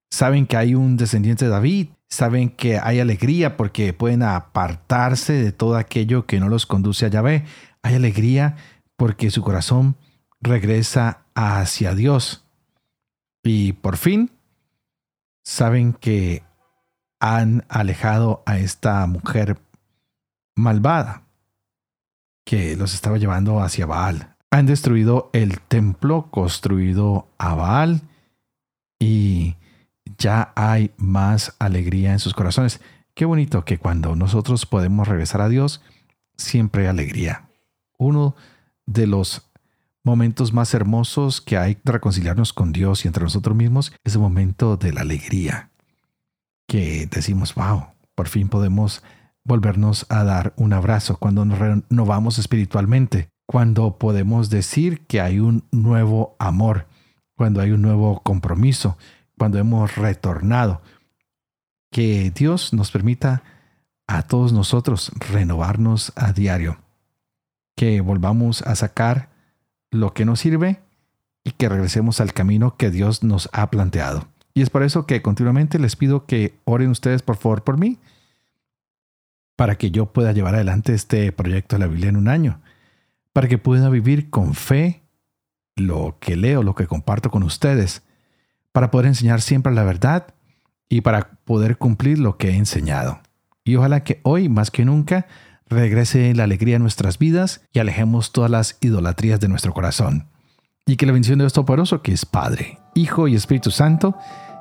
Saben 0.09 0.45
que 0.45 0.57
hay 0.57 0.75
un 0.75 0.97
descendiente 0.97 1.45
de 1.45 1.51
David, 1.51 1.89
saben 2.09 2.49
que 2.49 2.77
hay 2.77 2.99
alegría 2.99 3.57
porque 3.57 3.93
pueden 3.93 4.21
apartarse 4.21 5.33
de 5.33 5.51
todo 5.51 5.77
aquello 5.77 6.27
que 6.27 6.39
no 6.39 6.49
los 6.49 6.67
conduce 6.67 7.07
a 7.07 7.09
Yahvé. 7.09 7.45
Hay 7.81 7.95
alegría 7.95 8.55
porque 8.95 9.31
su 9.31 9.41
corazón 9.41 9.95
regresa 10.41 11.21
hacia 11.33 11.95
Dios. 11.95 12.45
Y 13.43 13.73
por 13.73 13.97
fin 13.97 14.29
saben 15.43 15.93
que 15.93 16.43
han 17.19 17.65
alejado 17.69 18.43
a 18.45 18.57
esta 18.57 19.05
mujer 19.05 19.59
malvada 20.55 21.23
que 22.45 22.75
los 22.75 22.93
estaba 22.93 23.17
llevando 23.17 23.61
hacia 23.61 23.85
Baal. 23.85 24.35
Han 24.51 24.65
destruido 24.65 25.29
el 25.33 25.59
templo 25.61 26.29
construido 26.31 27.27
a 27.37 27.55
Baal 27.55 28.01
y 28.99 29.55
ya 30.17 30.51
hay 30.55 30.91
más 30.97 31.55
alegría 31.59 32.11
en 32.11 32.19
sus 32.19 32.33
corazones. 32.33 32.81
Qué 33.13 33.25
bonito 33.25 33.65
que 33.65 33.77
cuando 33.77 34.15
nosotros 34.15 34.65
podemos 34.65 35.07
regresar 35.07 35.41
a 35.41 35.49
Dios, 35.49 35.81
siempre 36.37 36.83
hay 36.83 36.87
alegría. 36.89 37.49
Uno 37.97 38.35
de 38.85 39.07
los 39.07 39.49
momentos 40.03 40.53
más 40.53 40.73
hermosos 40.73 41.41
que 41.41 41.57
hay 41.57 41.77
de 41.83 41.91
reconciliarnos 41.91 42.53
con 42.53 42.73
Dios 42.73 43.05
y 43.05 43.07
entre 43.07 43.23
nosotros 43.23 43.55
mismos 43.55 43.93
es 44.03 44.15
el 44.15 44.21
momento 44.21 44.77
de 44.77 44.93
la 44.93 45.01
alegría. 45.01 45.71
Que 46.67 47.07
decimos, 47.07 47.55
wow, 47.55 47.87
por 48.15 48.27
fin 48.27 48.49
podemos 48.49 49.03
volvernos 49.43 50.05
a 50.09 50.23
dar 50.23 50.53
un 50.57 50.73
abrazo 50.73 51.17
cuando 51.17 51.45
nos 51.45 51.59
renovamos 51.59 52.37
espiritualmente, 52.37 53.29
cuando 53.45 53.97
podemos 53.97 54.49
decir 54.49 55.05
que 55.05 55.21
hay 55.21 55.39
un 55.39 55.65
nuevo 55.71 56.35
amor, 56.39 56.87
cuando 57.35 57.61
hay 57.61 57.71
un 57.71 57.81
nuevo 57.81 58.21
compromiso, 58.23 58.97
cuando 59.37 59.57
hemos 59.57 59.95
retornado. 59.95 60.81
Que 61.91 62.31
Dios 62.31 62.73
nos 62.73 62.91
permita 62.91 63.43
a 64.07 64.23
todos 64.23 64.53
nosotros 64.53 65.11
renovarnos 65.31 66.11
a 66.15 66.33
diario. 66.33 66.79
Que 67.75 68.01
volvamos 68.01 68.61
a 68.63 68.75
sacar 68.75 69.32
lo 69.93 70.13
que 70.13 70.25
nos 70.25 70.39
sirve 70.39 70.79
y 71.43 71.51
que 71.51 71.69
regresemos 71.69 72.19
al 72.19 72.33
camino 72.33 72.75
que 72.77 72.89
Dios 72.89 73.23
nos 73.23 73.49
ha 73.53 73.69
planteado. 73.69 74.27
Y 74.53 74.61
es 74.61 74.69
por 74.69 74.83
eso 74.83 75.05
que 75.05 75.21
continuamente 75.21 75.79
les 75.79 75.95
pido 75.95 76.25
que 76.25 76.55
oren 76.65 76.89
ustedes 76.89 77.21
por 77.21 77.37
favor 77.37 77.63
por 77.63 77.77
mí, 77.77 77.97
para 79.55 79.75
que 79.75 79.91
yo 79.91 80.07
pueda 80.07 80.31
llevar 80.31 80.55
adelante 80.55 80.93
este 80.93 81.31
proyecto 81.31 81.75
de 81.75 81.81
la 81.81 81.87
Biblia 81.87 82.09
en 82.09 82.17
un 82.17 82.27
año, 82.27 82.59
para 83.33 83.47
que 83.47 83.57
pueda 83.57 83.89
vivir 83.89 84.29
con 84.29 84.53
fe 84.53 85.01
lo 85.75 86.17
que 86.19 86.35
leo, 86.35 86.63
lo 86.63 86.75
que 86.75 86.87
comparto 86.87 87.31
con 87.31 87.43
ustedes, 87.43 88.03
para 88.71 88.91
poder 88.91 89.07
enseñar 89.07 89.41
siempre 89.41 89.73
la 89.73 89.83
verdad 89.83 90.33
y 90.89 91.01
para 91.01 91.31
poder 91.45 91.77
cumplir 91.77 92.19
lo 92.19 92.37
que 92.37 92.49
he 92.49 92.55
enseñado. 92.55 93.21
Y 93.63 93.75
ojalá 93.75 94.03
que 94.03 94.19
hoy, 94.23 94.49
más 94.49 94.71
que 94.71 94.85
nunca, 94.85 95.27
regrese 95.69 96.33
la 96.33 96.43
alegría 96.43 96.77
a 96.77 96.79
nuestras 96.79 97.17
vidas 97.17 97.61
y 97.71 97.79
alejemos 97.79 98.31
todas 98.31 98.51
las 98.51 98.77
idolatrías 98.81 99.39
de 99.39 99.47
nuestro 99.47 99.73
corazón. 99.73 100.29
Y 100.85 100.97
que 100.97 101.05
la 101.05 101.13
bendición 101.13 101.39
de 101.39 101.43
Dios 101.43 101.53
Todopoderoso, 101.53 102.01
que 102.01 102.11
es 102.11 102.25
Padre, 102.25 102.79
Hijo 102.93 103.27
y 103.27 103.35
Espíritu 103.35 103.71
Santo, 103.71 104.15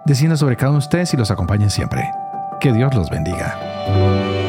descienda 0.07 0.37
sobre 0.37 0.57
cada 0.57 0.71
uno 0.71 0.81
de 0.81 0.87
ustedes 0.87 1.15
y 1.15 1.17
los 1.17 1.31
acompañe 1.31 1.71
siempre. 1.71 2.09
Que 2.61 2.73
Dios 2.73 2.95
los 2.95 3.11
bendiga. 3.11 4.42